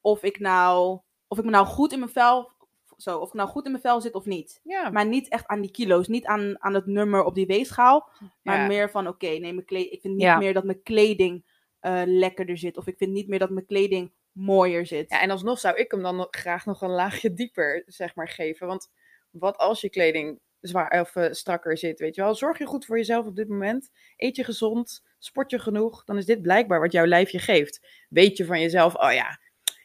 [0.00, 2.50] of ik nou, of ik me nou goed in mijn vel,
[2.96, 4.60] zo, of ik nou goed in mijn vel zit of niet.
[4.62, 8.08] Ja, Maar niet echt aan die kilo's, niet aan, aan het nummer op die weegschaal.
[8.42, 8.66] Maar Ja.
[8.66, 9.92] meer van, oké, nee, mijn kleding.
[9.92, 10.38] Ik vind niet Ja.
[10.38, 12.76] meer dat mijn kleding eh, lekkerder zit.
[12.76, 15.10] Of ik vind niet meer dat mijn kleding mooier zit.
[15.10, 18.66] Ja, en alsnog zou ik hem dan graag nog een laagje dieper, zeg maar, geven.
[18.66, 18.90] Want
[19.30, 22.34] wat als je kleding zwaar of eh, strakker zit, weet je wel?
[22.34, 23.90] Zorg je goed voor jezelf op dit moment.
[24.16, 26.04] Eet je gezond, sport je genoeg.
[26.04, 28.04] Dan is dit blijkbaar wat jouw lijf je geeft.
[28.08, 29.38] Weet je van jezelf, oh ja,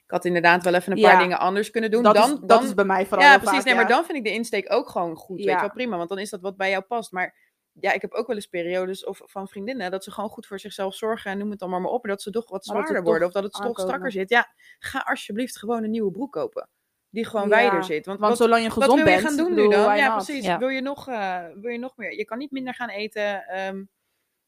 [0.09, 1.09] ik had inderdaad wel even een Ja.
[1.09, 2.03] paar dingen anders kunnen doen.
[2.03, 3.55] dat, dan, is, dat dan, is bij mij vooral ja, precies.
[3.55, 3.79] vaak, nee, ja.
[3.79, 5.37] maar dan vind ik de insteek ook gewoon goed.
[5.37, 5.97] Weet je wel, prima.
[5.97, 7.11] Want dan is dat wat bij jou past.
[7.11, 7.35] Maar
[7.73, 10.59] ja, ik heb ook wel eens periodes of, van vriendinnen dat ze gewoon goed voor
[10.59, 11.31] zichzelf zorgen.
[11.31, 12.03] En noem het dan maar, maar op.
[12.03, 13.27] En dat ze toch wat zwaarder worden.
[13.27, 14.29] Of dat het toch strakker zit.
[14.29, 16.69] Ja, ga alsjeblieft gewoon een nieuwe broek kopen.
[17.09, 18.05] Die gewoon Ja, wijder zit.
[18.05, 19.97] Want, Want wat, zolang je wat gezond wil je bent, gaan doen bedoel, nu dan?
[19.97, 20.45] Ja, precies.
[20.45, 20.57] Ja.
[20.57, 22.15] Wil, je nog, eh, wil je nog meer?
[22.17, 23.47] Je kan niet minder gaan eten.
[23.47, 23.83] ehm,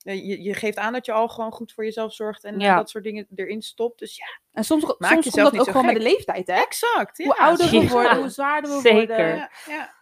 [0.02, 2.44] eh, je, je geeft aan dat je al gewoon goed voor jezelf zorgt.
[2.44, 2.76] En eh, Ja.
[2.76, 4.00] dat soort dingen erin stopt.
[4.00, 6.04] Dus ja, En soms, soms jezelf komt dat ook gewoon met gek.
[6.06, 6.54] de leeftijd, hè?
[6.54, 7.18] exact.
[7.24, 9.16] Hoe ouder we worden, hoe zwaarder we Zeker.
[9.18, 9.50] worden.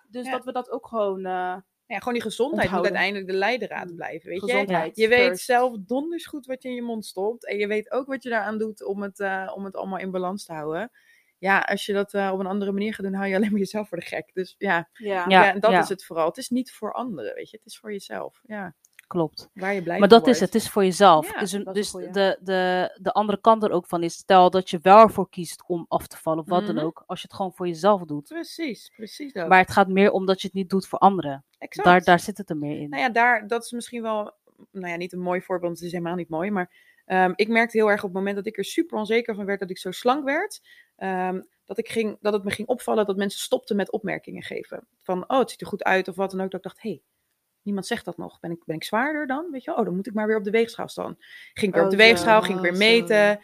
[0.10, 1.25] Dus dat we dat ook gewoon...
[1.89, 2.91] Ja, gewoon die gezondheid Onthouden.
[2.91, 4.30] moet uiteindelijk de leidraad blijven.
[4.30, 4.47] Weet je?
[4.49, 5.45] gezondheid Je weet first.
[5.45, 7.45] zelf donders goed wat je in je mond stopt.
[7.47, 10.12] En je weet ook wat je daaraan doet om het, eh, om het allemaal in
[10.12, 10.91] balans te houden.
[11.38, 13.60] Ja, als je dat eh, op een andere manier gaat doen, hou je alleen maar
[13.60, 14.30] jezelf voor de gek.
[14.34, 15.25] Dus ja, Ja.
[15.28, 15.45] ja.
[15.45, 15.80] Ja, dat ja.
[15.80, 16.28] is het vooral.
[16.28, 17.58] Het is niet voor anderen, weet je.
[17.58, 18.39] Het is voor jezelf.
[18.43, 18.75] Ja,
[19.08, 19.49] Klopt.
[19.54, 21.32] waar je blij Maar dat is het, het is voor jezelf.
[21.34, 24.80] Ja, dus dus de, de, de andere kant er ook van is, stel dat je
[24.82, 26.75] wel ervoor kiest om af te vallen, of wat Mhm.
[26.75, 28.28] dan ook, als je het gewoon voor jezelf doet.
[28.28, 29.47] Precies, precies dat.
[29.47, 31.43] Maar het gaat meer om dat je het niet doet voor anderen.
[31.60, 31.88] Exact.
[31.88, 32.89] Daar, daar zit het er meer in.
[32.89, 34.34] Nou ja, daar, dat is misschien wel,
[34.72, 36.52] nou ja, niet een mooi voorbeeld, want het is helemaal niet mooi.
[36.52, 36.72] Maar
[37.06, 39.60] ehm, ik merkte heel erg op het moment dat ik er super onzeker van werd
[39.60, 40.62] dat ik zo slank werd.
[40.95, 44.88] ehm, dat, ik ging, dat het me ging opvallen dat mensen stopten met opmerkingen geven.
[45.04, 46.52] Van, oh, het ziet er goed uit of wat dan ook.
[46.52, 47.02] Dat ik dacht, hé, hey,
[47.62, 48.40] niemand zegt dat nog.
[48.40, 49.52] Ben ik, ben ik zwaarder dan?
[49.52, 51.15] Weet je, oh, dan moet ik maar weer op de weegschaal staan.
[51.54, 52.10] Ging ik weer op Oh, de zo.
[52.10, 53.40] weegschaal, ging ik weer Oh, meten.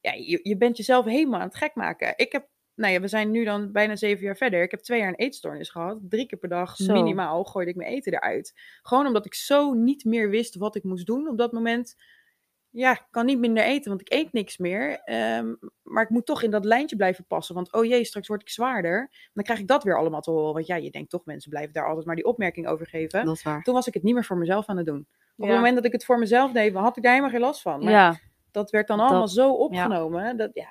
[0.00, 2.12] Ja, je, je bent jezelf helemaal aan het gek maken.
[2.16, 2.48] Ik heb,
[2.80, 4.62] nou ja, we zijn nu dan bijna zeven jaar verder.
[4.62, 5.98] Ik heb twee jaar een eetstoornis gehad.
[6.02, 6.92] Drie keer per dag, Zo.
[6.92, 8.60] minimaal, gooide ik mijn eten eruit.
[8.82, 11.96] Gewoon omdat ik zo niet meer wist wat ik moest doen op dat moment.
[12.72, 15.00] Ja, ik kan niet minder eten, want ik eet niks meer.
[15.04, 17.54] Ehm, maar ik moet toch in dat lijntje blijven passen.
[17.54, 19.10] Want oh jee, straks word ik zwaarder.
[19.32, 20.52] Dan krijg ik dat weer allemaal te horen.
[20.54, 23.24] Want ja, je denkt toch, mensen blijven daar altijd maar die opmerking over geven.
[23.24, 23.62] Dat is waar.
[23.62, 25.06] Toen was ik het niet meer voor mezelf aan het doen.
[25.36, 25.46] Op Ja.
[25.46, 27.82] het moment dat ik het voor mezelf deed, had ik daar helemaal geen last van.
[27.84, 28.18] Maar ja,
[28.50, 30.36] dat werd dan Dat- allemaal zo opgenomen.
[30.36, 30.68] Dat, ja,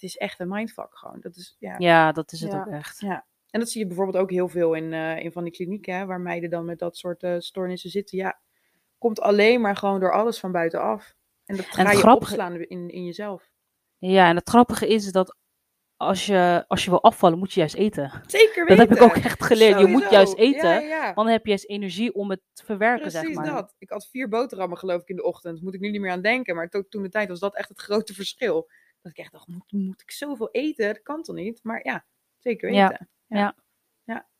[0.00, 1.16] het is echt een mindfuck gewoon.
[1.20, 1.74] Dat is, ja.
[1.78, 2.58] Ja, dat is het Ja.
[2.60, 3.02] ook echt.
[3.50, 6.06] En dat zie je bijvoorbeeld ook heel veel in, eh, in van die klinieken, hè,
[6.06, 8.18] waar meiden dan met dat soort eh, stoornissen zitten.
[8.18, 8.40] Ja,
[8.98, 11.14] komt alleen maar gewoon door alles van buitenaf.
[11.44, 13.50] En dat ga je grappige- opslaan in, in jezelf.
[13.98, 15.36] Ja, en het grappige is dat
[15.96, 18.22] als je, als je wil afvallen, moet je juist eten.
[18.26, 18.88] Zeker Dat weten.
[18.88, 19.78] heb ik ook echt geleerd.
[19.80, 21.02] Je moet juist eten, Ja, ja, ja.
[21.04, 23.46] want dan heb je juist energie om het te verwerken, Precies zeg maar.
[23.54, 23.74] dat.
[23.78, 25.62] Ik had vier boterhammen geloof ik in de ochtend.
[25.62, 26.54] Moet ik nu niet meer aan denken.
[26.54, 28.70] Maar to- toen de tijd was dat echt het grote verschil.
[29.02, 30.86] Dat ik echt dacht, moet, moet ik zoveel eten?
[30.86, 31.60] Dat kan toch niet?
[31.62, 32.04] Maar ja,
[32.38, 33.08] zeker Ja, weten.
[33.26, 33.36] ja.
[33.36, 33.56] ja.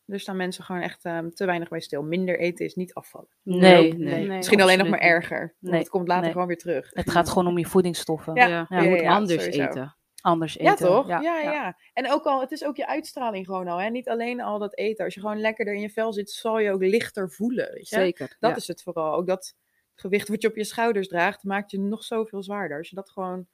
[0.06, 2.02] Er staan mensen gewoon echt ehm, te weinig bij stil.
[2.02, 3.28] Minder eten is niet afvallen.
[3.42, 4.26] Nee, nee.
[4.26, 4.36] nee.
[4.36, 5.38] Misschien alleen nog maar erger.
[5.40, 6.32] Want Nee, het komt later nee.
[6.32, 6.90] gewoon weer terug.
[6.92, 8.34] Het gaat gewoon om je voedingsstoffen.
[8.34, 9.64] Ja, Ja, ja, je moet ja, anders sowieso.
[9.68, 9.96] eten.
[10.20, 10.64] Anders eten.
[10.64, 11.09] Ja, toch?
[11.09, 13.80] Ja, Ja, ja, En ook al, het is ook je uitstraling gewoon al.
[13.80, 13.88] Hè?
[13.88, 15.04] Niet alleen al dat eten.
[15.04, 17.72] Als je gewoon lekkerder in je vel zit, zal je ook lichter voelen.
[17.72, 17.96] Weet je?
[17.96, 18.36] Zeker.
[18.40, 18.56] Dat ja.
[18.56, 19.14] is het vooral.
[19.14, 19.56] Ook dat
[19.94, 22.78] gewicht wat je op je schouders draagt, maakt je nog zoveel zwaarder.
[22.78, 23.46] Als je dat gewoon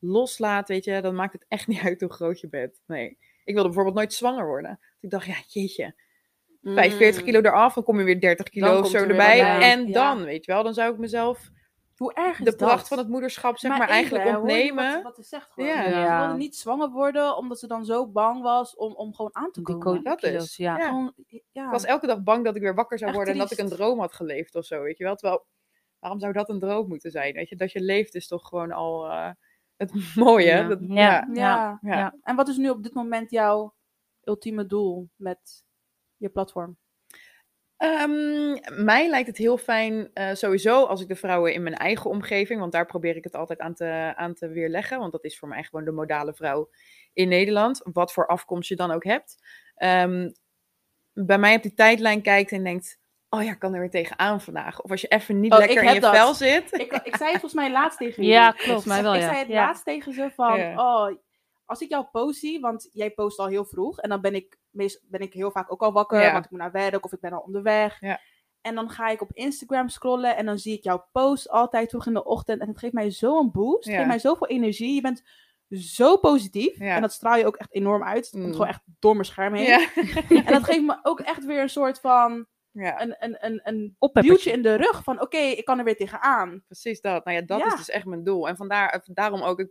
[0.00, 2.80] loslaat, weet je, dan maakt het echt niet uit hoe groot je bent.
[2.86, 3.18] Nee.
[3.44, 4.80] Ik wilde bijvoorbeeld nooit zwanger worden.
[5.00, 5.94] Ik dacht, ja, jeetje,
[6.62, 9.40] 45 kilo eraf, dan kom je weer 30 kilo of zo er erbij.
[9.40, 9.60] bij.
[9.72, 9.92] En Ja.
[9.92, 11.50] dan, weet je wel, dan zou ik mezelf
[11.96, 12.56] Hoe erg is de dat?
[12.56, 14.92] pracht van het moederschap, zeg maar, even, eigenlijk je ontnemen.
[14.94, 15.68] Wat, wat ze zegt gewoon.
[15.68, 15.82] Ja.
[16.20, 19.50] Ze wilde niet zwanger worden omdat ze dan zo bang was om, om gewoon aan
[19.52, 19.82] te komen.
[19.82, 20.76] ko- Dat kilo's, is, ja.
[20.78, 20.86] ja.
[20.88, 21.12] Gewoon,
[21.52, 21.64] ja.
[21.64, 23.58] Ik was elke dag bang dat ik weer wakker zou Echt worden en dat ik
[23.58, 25.14] een droom had geleefd of zo, weet je wel.
[25.16, 25.46] Terwijl,
[25.98, 27.34] waarom zou dat een droom moeten zijn?
[27.34, 29.30] Weet je, dat je leeft is toch gewoon al eh,
[29.80, 30.46] het mooie.
[30.46, 30.68] Ja.
[30.68, 30.94] Dat, Ja.
[30.94, 31.28] ja.
[31.32, 31.78] ja.
[31.82, 31.96] Ja.
[31.96, 32.16] Ja.
[32.22, 33.74] En wat is nu op dit moment jouw
[34.24, 35.64] ultieme doel met
[36.16, 36.76] je platform?
[37.76, 42.10] Ehm, mij lijkt het heel fijn, eh, sowieso, als ik de vrouwen in mijn eigen
[42.10, 45.38] omgeving, want daar probeer ik het altijd aan te, aan te weerleggen, want dat is
[45.38, 46.70] voor mij gewoon de modale vrouw
[47.12, 49.36] in Nederland, wat voor afkomst je dan ook hebt.
[49.74, 50.30] Ehm,
[51.12, 52.99] bij mij op die tijdlijn kijkt en denkt,
[53.30, 54.80] oh ja, ik kan er weer tegenaan vandaag.
[54.80, 56.14] Of als je even niet Oh, lekker in je dat.
[56.14, 56.72] vel zit.
[56.72, 58.30] Ik, ik zei het volgens mij laatst tegen jullie.
[58.38, 58.84] Ja, klopt.
[58.86, 59.26] Mij wel, ik ja.
[59.26, 59.54] zei het Ja.
[59.66, 60.72] laatst tegen ze van, Ja.
[61.08, 61.16] oh,
[61.64, 63.98] als ik jou post zie, want jij post al heel vroeg.
[64.00, 66.32] En dan ben ik, meest, ben ik heel vaak ook al wakker, Ja.
[66.32, 68.00] want ik moet naar werk of ik ben al onderweg.
[68.00, 68.20] Ja.
[68.60, 72.06] En dan ga ik op Instagram scrollen en dan zie ik jouw post altijd vroeg
[72.06, 72.60] in de ochtend.
[72.60, 73.94] En het geeft mij zo'n boost, het Ja.
[73.96, 74.94] geeft mij zoveel energie.
[74.94, 75.22] Je bent
[75.68, 76.94] zo positief Ja.
[76.94, 78.24] en dat straal je ook echt enorm uit.
[78.24, 78.40] Het Mm.
[78.42, 79.66] komt gewoon echt door mijn scherm heen.
[79.66, 79.88] Ja.
[80.46, 83.96] En dat geeft me ook echt weer een soort van, ja, een, een, een, een
[84.12, 86.62] duwtje in de rug van, oké, ik kan er weer tegenaan.
[86.66, 87.24] precies dat.
[87.24, 87.66] Nou ja, dat Ja.
[87.66, 88.48] is dus echt mijn doel.
[88.48, 89.68] En vandaar, daarom ook, ik,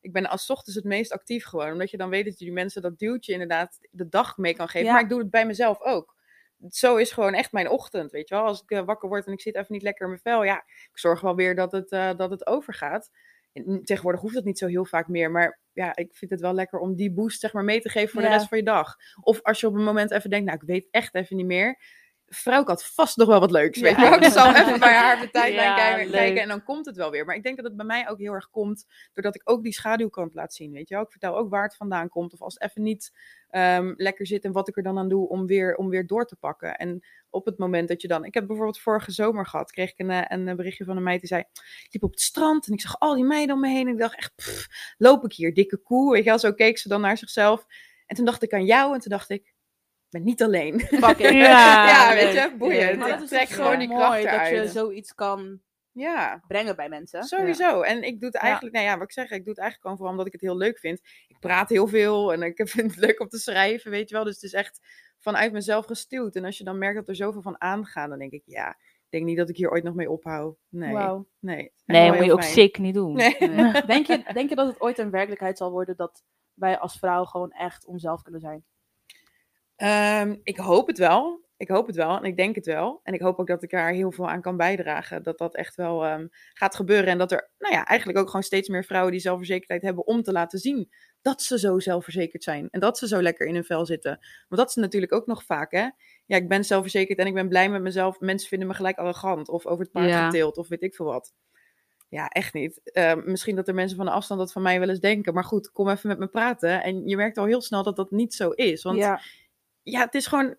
[0.00, 1.72] ik ben als ochtends het meest actief gewoon.
[1.72, 4.68] Omdat je dan weet dat je die mensen dat duwtje inderdaad de dag mee kan
[4.68, 4.86] geven.
[4.86, 4.92] Ja.
[4.92, 6.14] Maar ik doe het bij mezelf ook.
[6.68, 8.44] Zo is gewoon echt mijn ochtend, weet je wel.
[8.44, 10.44] Als ik eh, wakker word en ik zit even niet lekker in mijn vel.
[10.44, 10.56] Ja,
[10.90, 13.10] ik zorg wel weer dat het, eh, dat het overgaat.
[13.52, 15.30] En tegenwoordig hoeft dat niet zo heel vaak meer.
[15.30, 18.08] Maar ja, ik vind het wel lekker om die boost zeg maar mee te geven
[18.10, 18.28] voor Ja.
[18.28, 18.94] de rest van je dag.
[19.20, 21.78] Of als je op een moment even denkt, nou ik weet echt even niet meer.
[22.28, 24.04] Vrouw, had vast nog wel wat leuks, weet je.
[24.20, 27.24] Ik zal even bij haar de tijdlijn Ja, kijken, en dan komt het wel weer.
[27.24, 29.72] Maar ik denk dat het bij mij ook heel erg komt doordat ik ook die
[29.72, 31.04] schaduwkant laat zien, weet je wel.
[31.04, 33.12] Ik vertel ook waar het vandaan komt of als het even niet
[33.50, 36.26] ehm, lekker zit en wat ik er dan aan doe om weer, om weer door
[36.26, 36.76] te pakken.
[36.76, 38.24] En op het moment dat je dan...
[38.24, 41.02] Ik heb bijvoorbeeld vorige zomer gehad, kreeg ik een, eh, een eh, berichtje van een
[41.02, 41.40] meid die zei...
[41.84, 43.92] Ik liep op het strand en ik zag al die meiden om me heen en
[43.92, 44.66] ik dacht echt, pff,
[44.98, 46.38] loop ik hier, dikke koe, weet je wel.
[46.38, 47.66] Zo keek ze dan naar zichzelf.
[48.06, 49.54] En toen dacht ik aan jou en toen dacht ik
[50.16, 50.80] ben niet alleen.
[50.80, 51.32] Fuck it.
[51.46, 52.92] Ja, ja, weet je, boeiend.
[53.02, 55.60] Ik dat is trek toch gewoon die kracht mooi dat je zoiets kan
[55.92, 56.42] Ja.
[56.46, 57.22] brengen bij mensen.
[57.22, 57.80] Sowieso.
[57.82, 59.96] En ik doe het eigenlijk, nou ja, wat ik zeg, ik doe het eigenlijk gewoon
[59.96, 61.00] vooral omdat ik het heel leuk vind.
[61.28, 64.24] Ik praat heel veel en ik vind het leuk om te schrijven, weet je wel.
[64.24, 64.80] Dus het is echt
[65.18, 66.36] vanuit mezelf gestuurd.
[66.36, 69.06] En als je dan merkt dat er zoveel van aangaan, dan denk ik, ja, ik
[69.10, 70.56] denk niet dat ik hier ooit nog mee ophoud.
[70.68, 70.94] Nee,
[71.40, 71.72] nee.
[71.84, 73.14] Nee, moet je ook zeker niet doen.
[73.14, 73.36] Nee.
[73.38, 73.82] Nee.
[73.86, 77.24] Denk je, denk je dat het ooit een werkelijkheid zal worden dat wij als vrouw
[77.24, 78.64] gewoon echt onszelf kunnen zijn?
[79.76, 81.44] Ehm, ik hoop het wel.
[81.56, 83.00] Ik hoop het wel en ik denk het wel.
[83.02, 85.22] En ik hoop ook dat ik daar heel veel aan kan bijdragen.
[85.22, 87.06] Dat dat echt wel ehm, gaat gebeuren.
[87.06, 90.22] En dat er, nou ja, eigenlijk ook gewoon steeds meer vrouwen die zelfverzekerdheid hebben om
[90.22, 90.90] te laten zien
[91.22, 92.68] dat ze zo zelfverzekerd zijn.
[92.70, 94.10] En dat ze zo lekker in hun vel zitten.
[94.48, 95.88] Want dat is natuurlijk ook nog vaak, hè.
[96.26, 98.20] Ja, ik ben zelfverzekerd en ik ben blij met mezelf.
[98.20, 100.24] Mensen vinden me gelijk arrogant of over het paard Ja.
[100.24, 101.32] geteeld of weet ik veel wat.
[102.08, 102.80] Ja, echt niet.
[102.92, 105.34] Ehm, misschien dat er mensen van de afstand dat van mij wel eens denken.
[105.34, 106.82] Maar goed, kom even met me praten.
[106.82, 108.82] En je merkt al heel snel dat dat niet zo is.
[108.82, 109.20] Want ja,
[109.92, 110.56] ja, het is gewoon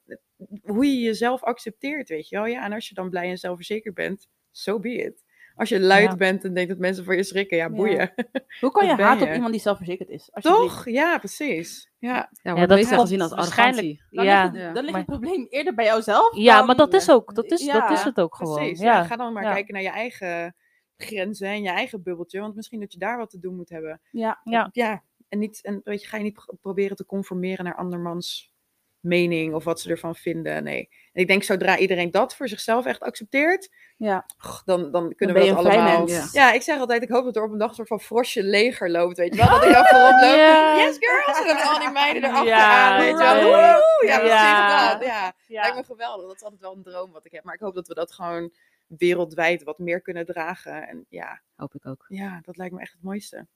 [0.63, 2.45] hoe je jezelf accepteert, weet je wel.
[2.45, 5.25] Ja, en als je dan blij en zelfverzekerd bent, so be it.
[5.55, 6.15] Als je luid Ja.
[6.15, 8.13] bent en denkt dat mensen voor je schrikken, ja, boeien.
[8.61, 10.30] hoe kan je haten op iemand die zelfverzekerd is?
[10.34, 10.86] Toch?
[10.89, 11.91] Ja, precies.
[11.99, 14.03] Ja, Ja, dat komt gezien als waarschijnlijk- arrogantie.
[14.09, 14.73] Dan, ja, ligt, het, Ja.
[14.73, 16.36] dan ligt maar- het probleem eerder bij jouzelf.
[16.36, 18.55] Ja, dan- maar dat is ook, dat is, Ja, dat is het ook gewoon.
[18.55, 18.80] precies.
[18.80, 18.86] Ja.
[18.97, 19.03] Ja.
[19.03, 19.53] ga dan maar ja.
[19.53, 20.55] kijken naar je eigen
[20.97, 22.39] grenzen en je eigen bubbeltje.
[22.39, 24.01] Want misschien dat je daar wat te doen moet hebben.
[24.11, 24.69] Ja, Ja.
[24.71, 28.55] Ja, en, niet, en weet je, ga je niet pro- proberen te conformeren naar andermans
[28.99, 30.63] mening of wat ze ervan vinden.
[30.63, 30.89] Nee.
[31.13, 34.25] En ik denk zodra iedereen dat voor zichzelf echt accepteert, Ja.
[34.65, 36.05] dan, dan kunnen we dat allemaal.
[36.05, 36.31] mens.
[36.31, 38.43] Ja, ik zeg altijd, ik hoop dat er op een dag een soort van frosje
[38.43, 39.49] leger loopt, weet je wel.
[39.49, 40.35] Dat ik dan voorop loop.
[40.35, 40.77] Ja.
[40.77, 41.39] Yes, girls!
[41.39, 42.47] En dan al die meiden erachteraan,
[42.93, 43.43] Ja, weet je wel.
[43.43, 44.05] Woehoe!
[44.05, 44.19] Ja, Ja.
[44.19, 45.07] precies dat.
[45.09, 45.33] Ja.
[45.47, 45.61] Ja.
[45.61, 46.27] Lijkt me geweldig.
[46.27, 47.43] Dat is altijd wel een droom wat ik heb.
[47.43, 48.51] Maar ik hoop dat we dat gewoon
[48.87, 50.87] wereldwijd wat meer kunnen dragen.
[50.87, 52.05] En ja, Hoop ik ook.
[52.07, 53.47] ja dat lijkt me echt het mooiste.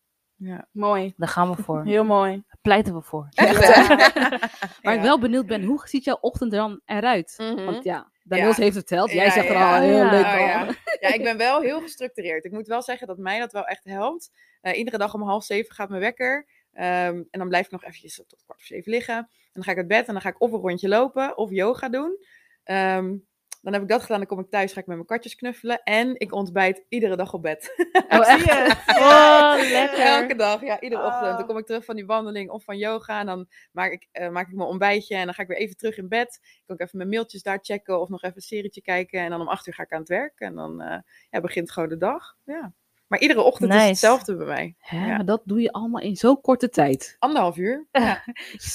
[0.44, 0.68] Ja.
[0.72, 1.14] Mooi.
[1.18, 1.84] Daar gaan we voor.
[1.86, 2.32] Heel mooi.
[2.32, 3.28] Daar pleiten we voor.
[3.30, 3.54] Hè?
[4.82, 7.34] Waar ik wel benieuwd ben, hoe ziet jouw ochtend er dan eruit?
[7.38, 7.66] Mhm.
[7.66, 9.12] Want ja, Daniels heeft het verteld.
[9.12, 9.76] Jij Ja, zegt er ja.
[9.76, 10.12] al heel Ja.
[10.12, 12.46] leuk Oh, ja, ik ben wel heel gestructureerd.
[12.46, 14.32] Ik moet wel zeggen dat mij dat wel echt helpt.
[14.62, 16.46] Eh, iedere dag om half zeven gaat mijn wekker.
[16.74, 19.16] Ehm, en dan blijf ik nog eventjes tot kwart voor zeven liggen.
[19.18, 21.50] En dan ga ik uit bed en dan ga ik of een rondje lopen of
[21.50, 22.18] yoga doen.
[22.64, 23.16] Ehm,
[23.62, 25.84] dan heb ik dat gedaan, dan kom ik thuis, ga ik met mijn katjes knuffelen.
[25.84, 27.90] En ik ontbijt iedere dag op bed.
[28.10, 28.76] Oh, zie je?
[29.02, 30.00] Oh, lekker.
[30.00, 31.32] Elke dag, ja, iedere ochtend.
[31.32, 31.38] Oh.
[31.38, 33.20] Dan kom ik terug van die wandeling of van yoga.
[33.20, 35.78] En dan maak ik, eh, maak ik mijn ontbijtje en dan ga ik weer even
[35.78, 36.40] terug in bed.
[36.66, 39.20] Kan ik even mijn mailtjes daar checken of nog even een serietje kijken.
[39.20, 40.40] En dan om acht uur ga ik aan het werk.
[40.40, 41.00] En dan eh,
[41.30, 42.36] ja, begint gewoon de dag.
[42.44, 42.74] Ja.
[43.12, 44.76] Maar iedere ochtend is hetzelfde bij mij.
[44.80, 45.16] Hè, Ja.
[45.16, 47.16] Maar dat doe je allemaal in zo'n korte tijd.
[47.20, 47.88] Anderhalf uur.
[47.92, 48.24] Ja.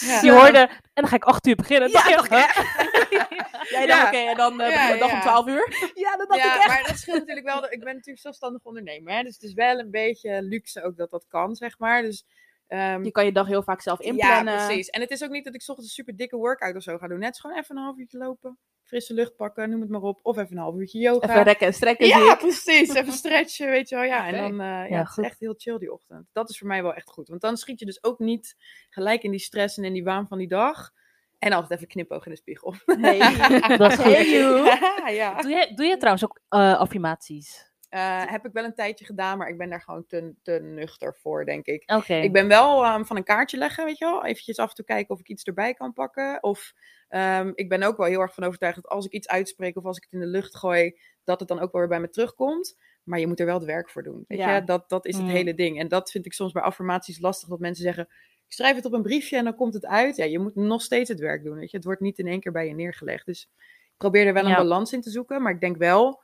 [0.01, 0.21] Ja.
[0.27, 1.91] Je hoorde, en dan ga ik acht uur beginnen.
[1.91, 2.29] Ja, Dacht?
[2.29, 4.07] Jij dacht, Ja.
[4.07, 5.15] oké, en dan eh Ja, begint de dag ja.
[5.17, 5.91] om 12 uur.
[5.95, 6.67] Ja, dat dacht ik Ja, echt.
[6.67, 7.65] maar dat scheelt natuurlijk wel.
[7.65, 9.13] Ik ben natuurlijk zelfstandig ondernemer.
[9.15, 9.23] Hè?
[9.23, 12.03] Dus het is wel een beetje luxe ook dat dat kan, zeg maar.
[12.03, 12.25] Dus
[12.67, 14.55] ehm, Je kan je dag heel vaak zelf inplannen.
[14.55, 14.89] Ja, precies.
[14.89, 16.99] En het is ook niet dat ik 's ochtends een super dikke workout of zo
[16.99, 17.19] ga doen.
[17.19, 18.59] Net gewoon even een half uurtje lopen.
[18.85, 20.19] Frisse lucht pakken, noem het maar op.
[20.23, 21.29] Of even een half uurtje yoga.
[21.29, 22.07] Even rekken en strekken.
[22.07, 22.39] ja, ik.
[22.39, 22.95] precies.
[22.95, 24.05] Even stretchen, weet je wel.
[24.05, 26.29] Ja, en dan eh, ja, Ja, het is echt heel chill die ochtend.
[26.33, 27.29] Dat is voor mij wel echt goed.
[27.29, 28.57] Want dan schiet je dus ook niet
[28.91, 30.93] gelijk in die stress en in die waan van die dag.
[31.39, 32.75] En altijd even knipoog in de spiegel.
[32.85, 33.19] Hey.
[33.77, 34.05] Dat is goed.
[34.05, 34.65] Hey, you.
[35.15, 35.41] ja.
[35.41, 37.73] Doe je, doe je trouwens ook eh, affirmaties?
[37.89, 41.15] Eh, heb ik wel een tijdje gedaan, maar ik ben daar gewoon te, te nuchter
[41.15, 41.83] voor, denk ik.
[42.25, 44.25] Ik ben wel ehm, van een kaartje leggen, weet je wel.
[44.25, 46.43] Eventjes af en toe kijken of ik iets erbij kan pakken.
[46.43, 46.73] Of
[47.09, 49.85] ehm, ik ben ook wel heel erg van overtuigd dat als ik iets uitspreek of
[49.85, 52.09] als ik het in de lucht gooi, dat het dan ook wel weer bij me
[52.11, 52.77] terugkomt.
[53.03, 54.25] Maar je moet er wel het werk voor doen.
[54.29, 54.55] Weet Ja.
[54.55, 54.65] je?
[54.65, 55.31] Dat, dat is het Mm.
[55.31, 55.79] hele ding.
[55.79, 58.09] En dat vind ik soms bij affirmaties lastig, dat mensen zeggen...
[58.47, 60.17] Ik schrijf het op een briefje en dan komt het uit.
[60.17, 61.59] Ja, je moet nog steeds het werk doen.
[61.59, 61.77] Weet je?
[61.77, 63.27] Het wordt niet in één keer bij je neergelegd.
[63.27, 65.43] Dus ik probeer er wel een balans in te zoeken.
[65.43, 66.23] Maar ik denk wel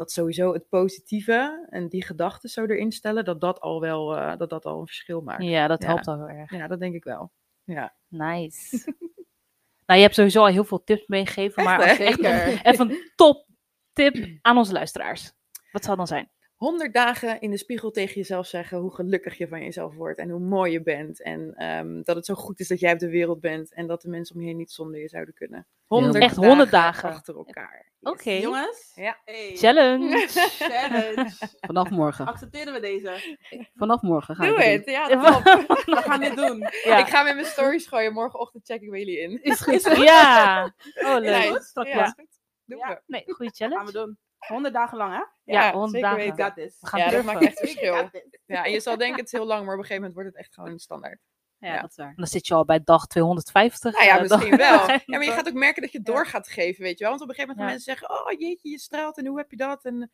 [0.00, 4.36] dat sowieso het positieve en die gedachten zo erin stellen, dat dat al wel eh,
[4.36, 5.42] dat dat al een verschil maakt.
[5.42, 5.88] Ja, dat Ja.
[5.88, 6.50] helpt al heel erg.
[6.50, 7.32] Ja, dat denk ik wel.
[7.64, 7.94] Ja.
[8.08, 8.76] Nice.
[9.86, 12.18] nou, je hebt sowieso al heel veel tips meegegeven, maar als je echt
[12.64, 13.46] even een top
[13.92, 15.32] tip aan onze luisteraars.
[15.72, 16.30] Wat zou dat dan zijn?
[16.60, 20.30] 100 dagen in de spiegel tegen jezelf zeggen hoe gelukkig je van jezelf wordt en
[20.30, 21.22] hoe mooi je bent.
[21.22, 24.02] En ehm, dat het zo goed is dat jij op de wereld bent en dat
[24.02, 25.66] de mensen om je heen niet zonder je zouden kunnen.
[25.86, 27.08] 100 Echt 100 dagen.
[27.08, 27.92] achter elkaar.
[28.00, 28.30] Oké.
[28.30, 28.92] Jongens.
[28.94, 29.18] Ja.
[29.24, 29.56] Hey.
[29.56, 30.26] Challenge.
[30.58, 31.30] Challenge.
[31.60, 32.26] Vanaf morgen.
[32.26, 33.36] Accepteren we deze?
[33.74, 34.84] Vanaf morgen ga ik Doe het.
[34.86, 35.44] Ja, top.
[35.86, 36.58] We gaan dit doen.
[36.84, 36.98] Ja.
[36.98, 38.12] Ik ga met mijn stories gooien.
[38.12, 39.42] Morgenochtend check ik bij jullie in.
[39.42, 39.82] Is goed.
[39.82, 40.62] ja.
[41.06, 41.22] Oh, leuk.
[41.22, 41.70] Nice.
[41.88, 42.38] Ja, is goed.
[42.64, 42.88] Doen Ja.
[42.88, 43.00] we.
[43.06, 43.92] Nee, goede gaan we challenge.
[43.92, 44.18] doen.
[44.46, 45.52] 100 dagen lang, hè?
[45.52, 46.54] Ja, 100 zeker dagen.
[46.80, 47.32] We gaan Ja, dat durven.
[47.32, 48.10] maakt echt verschil.
[48.46, 50.28] Ja, en je zal denken het is heel lang, maar op een gegeven moment wordt
[50.28, 51.20] het echt gewoon standaard.
[51.58, 51.80] Ja, Ja.
[51.80, 52.12] dat is waar.
[52.16, 53.92] Dan zit je al bij dag 250.
[53.92, 54.78] Nou ja, eh, misschien wel.
[54.88, 57.10] Ja, maar je gaat ook merken dat je door gaat geven, weet je wel.
[57.10, 57.88] Want op een gegeven moment Ja.
[57.88, 59.84] gaan mensen zeggen, oh jeetje, je straalt en hoe heb je dat?
[59.84, 60.10] En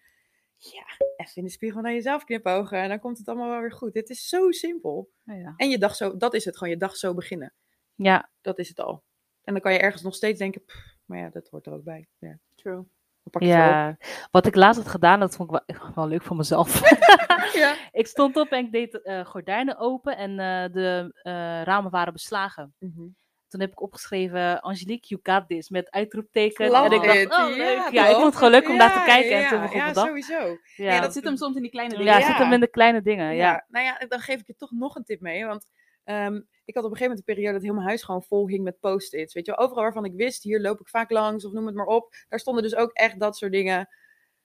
[0.56, 0.84] ja,
[1.16, 3.94] even in de spiegel naar jezelf knipogen en dan komt het allemaal wel weer goed.
[3.94, 5.10] Het is zo simpel.
[5.24, 5.54] Ja, ja.
[5.56, 7.54] En je dag zo, dat is het gewoon, je dag zo beginnen.
[7.94, 9.04] Ja, Dat is het al.
[9.42, 11.84] En dan kan je ergens nog steeds denken, "Pff, maar ja, dat hoort er ook
[11.84, 12.08] bij.
[12.18, 12.84] Ja, True.
[13.30, 13.96] Pak je ja.
[14.30, 16.80] Wat ik laatst had gedaan, dat vond ik wel, wel leuk voor mezelf.
[17.56, 17.76] Ja.
[18.00, 22.12] ik stond op en ik deed eh, gordijnen open en eh, de eh, ramen waren
[22.12, 22.74] beslagen.
[22.78, 23.06] Mhm.
[23.48, 26.70] Toen heb ik opgeschreven, Angelique, you got this, met uitroepteken.
[26.70, 27.32] Love en ik dacht, it.
[27.32, 27.76] oh leuk.
[27.76, 29.30] Ja, Ja, ik vond het gewoon leuk om naar te kijken.
[29.30, 30.58] Ja, en toen begon ja, sowieso.
[30.76, 32.18] Ja, Dat zit hem soms in die kleine ja, dingen.
[32.18, 32.26] Ja.
[32.26, 33.34] zit hem in de kleine dingen.
[33.34, 33.64] Ja.
[33.68, 35.46] nou ja, dan geef ik je toch nog een tip mee.
[35.46, 35.66] Want
[36.06, 38.48] ehm, ik had op een gegeven moment een periode dat heel mijn huis gewoon vol
[38.48, 39.34] hing met post-its.
[39.34, 41.74] Weet je wel, overal waarvan ik wist, hier loop ik vaak langs of noem het
[41.74, 42.14] maar op.
[42.28, 43.88] Daar stonden dus ook echt dat soort dingen.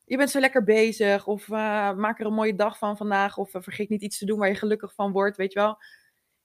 [0.06, 3.38] Je bent zo lekker bezig of eh, maak er een mooie dag van vandaag.
[3.38, 5.78] Of eh, vergeet niet iets te doen waar je gelukkig van wordt, weet je wel.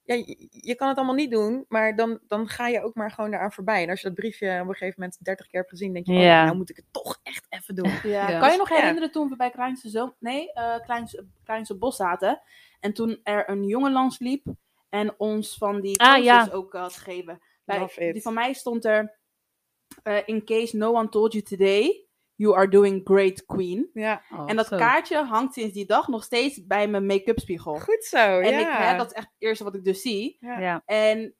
[0.03, 3.11] Ja, je, je kan het allemaal niet doen, maar dan, dan ga je ook maar
[3.11, 3.83] gewoon eraan voorbij.
[3.83, 6.13] En als je dat briefje op een gegeven moment 30 keer hebt gezien, denk je,
[6.13, 6.43] oh, Ja.
[6.45, 7.91] nou moet ik het toch echt even doen.
[8.03, 8.29] Ja.
[8.29, 8.39] Ja.
[8.39, 8.75] Kan je nog Ja.
[8.75, 10.15] herinneren toen we bij Kleinste, Zoom...
[10.19, 12.41] nee, eh Bos zaten?
[12.79, 14.45] En toen er een jongen langs liep
[14.97, 16.53] en ons van die Ah, posters ja.
[16.53, 17.39] ook had gegeven.
[17.65, 19.19] Bij, die van mij stond er...
[20.03, 23.89] eh, in case no one told you today, you are doing great queen.
[23.93, 24.77] Ja, Oh, en dat zo.
[24.77, 27.79] kaartje hangt sinds die dag nog steeds bij mijn make-up spiegel.
[27.79, 28.17] goed zo.
[28.39, 28.59] En ja.
[28.59, 30.37] ik, hè, dat is echt het eerste wat ik dus zie.
[30.39, 30.59] Ja.
[30.59, 30.81] Ja.
[30.85, 31.35] En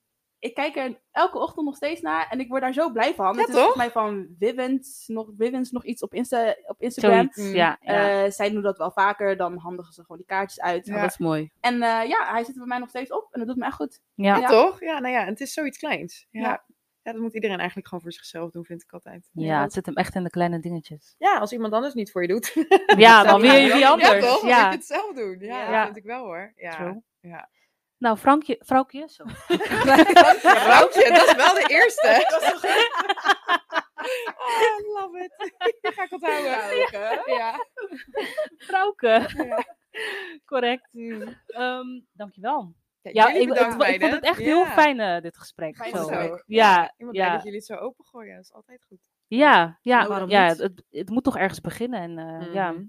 [0.47, 3.33] ik kijk er elke ochtend nog steeds naar en ik word daar zo blij van.
[3.33, 3.63] Ja, het is toch?
[3.63, 7.13] volgens mij van Vivens nog, Vivens nog iets op, Insta, op Instagram.
[7.31, 7.55] Zoiets, Mm.
[7.55, 7.77] ja.
[7.81, 8.23] ja.
[8.23, 10.85] Eh, zij doen dat wel vaker, dan handigen ze gewoon die kaartjes uit.
[10.85, 10.95] Ja.
[10.95, 11.51] Oh, dat is mooi.
[11.59, 13.65] En eh, ja, hij zit er bij mij nog steeds op en dat doet me
[13.65, 14.01] echt goed.
[14.15, 14.37] ja.
[14.37, 14.79] Ja, toch?
[14.79, 16.27] Ja, nou ja, het is zoiets kleins.
[16.31, 16.41] Ja.
[16.41, 16.65] Ja.
[17.03, 19.29] Ja, dat moet iedereen eigenlijk gewoon voor zichzelf doen, vind ik altijd.
[19.33, 21.15] Ja, het zit hem echt in de kleine dingetjes.
[21.17, 22.53] Ja, als iemand anders niet voor je doet.
[22.97, 24.09] Ja, dan wil je anders.
[24.11, 24.41] Ja, toch?
[24.47, 24.69] Ja.
[24.69, 25.37] je het zelf doen.
[25.39, 25.75] Ja, Ja.
[25.75, 26.53] dat vind ik wel hoor.
[26.55, 26.71] Ja.
[26.75, 27.01] True.
[27.19, 27.49] ja.
[27.97, 28.55] Nou, Frankje.
[28.59, 28.99] Vrouwtje,
[31.13, 32.25] dat is wel de eerste.
[34.37, 35.53] oh, love it.
[35.95, 36.51] Ga ik onthouden.
[37.35, 37.65] Ja.
[38.57, 39.25] Vrouwke.
[39.35, 39.63] Ja.
[40.45, 40.89] Correct.
[41.47, 42.73] Ehm, dankjewel.
[43.01, 44.43] Ja, Ja, ik, bedankt, het- ik vond het echt Ja.
[44.45, 45.75] heel fijn, eh, dit gesprek.
[45.75, 46.39] Fijn zo.
[46.45, 48.35] Ja, Ik ben blij ja, dat jullie het zo opengooien.
[48.35, 49.09] Dat is altijd goed.
[49.27, 51.99] ja, ja, Nou, ja het, het moet toch ergens beginnen.
[52.01, 52.83] En eh, ja, Mhm.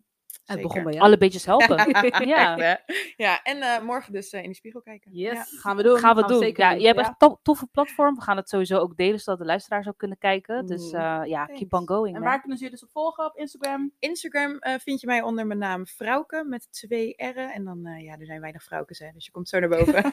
[0.48, 1.04] Het begon bij jou.
[1.04, 1.76] alle beetjes helpen.
[2.28, 2.82] ja, Echt,
[3.16, 5.12] ja, en eh, morgen dus eh, in de spiegel kijken.
[5.12, 5.32] Yes.
[5.32, 5.44] Ja.
[5.58, 5.98] Gaan we doen.
[5.98, 6.38] gaan we doen.
[6.38, 7.02] zeker Ja, je hebt ja.
[7.02, 8.14] echt een to- toffe platform.
[8.14, 10.66] We gaan het sowieso ook delen, zodat de luisteraars ook kunnen kijken.
[10.66, 11.60] Dus eh, ja, thanks.
[11.60, 12.14] keep on going.
[12.14, 12.30] En man.
[12.30, 13.24] waar kunnen ze je dus op volgen?
[13.24, 13.92] Op Instagram?
[13.98, 17.50] Instagram eh, vind je mij onder mijn naam Frauke met twee R'en.
[17.52, 20.04] En dan, eh, ja, er zijn weinig Fraukes, hè, dus je komt zo naar boven.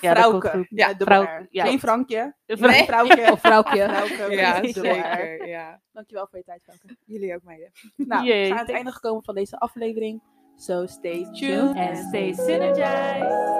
[0.00, 0.66] Ja, goed.
[0.68, 1.46] Ja, R.
[1.50, 1.64] ja.
[1.64, 2.34] Geen Frankje.
[2.46, 3.32] Nee, vrouwtje.
[3.32, 3.40] Of.
[3.40, 3.76] Vrouwke.
[4.30, 5.46] ja, zeker.
[5.46, 5.80] Ja.
[5.92, 6.96] Dankjewel voor je tijd, Vrouwke.
[7.04, 7.70] Jullie ook, meiden.
[7.96, 10.20] Nou, zijn aan het einde gekomen van deze aflevering.
[10.56, 13.54] So stay tuned And stay synergized.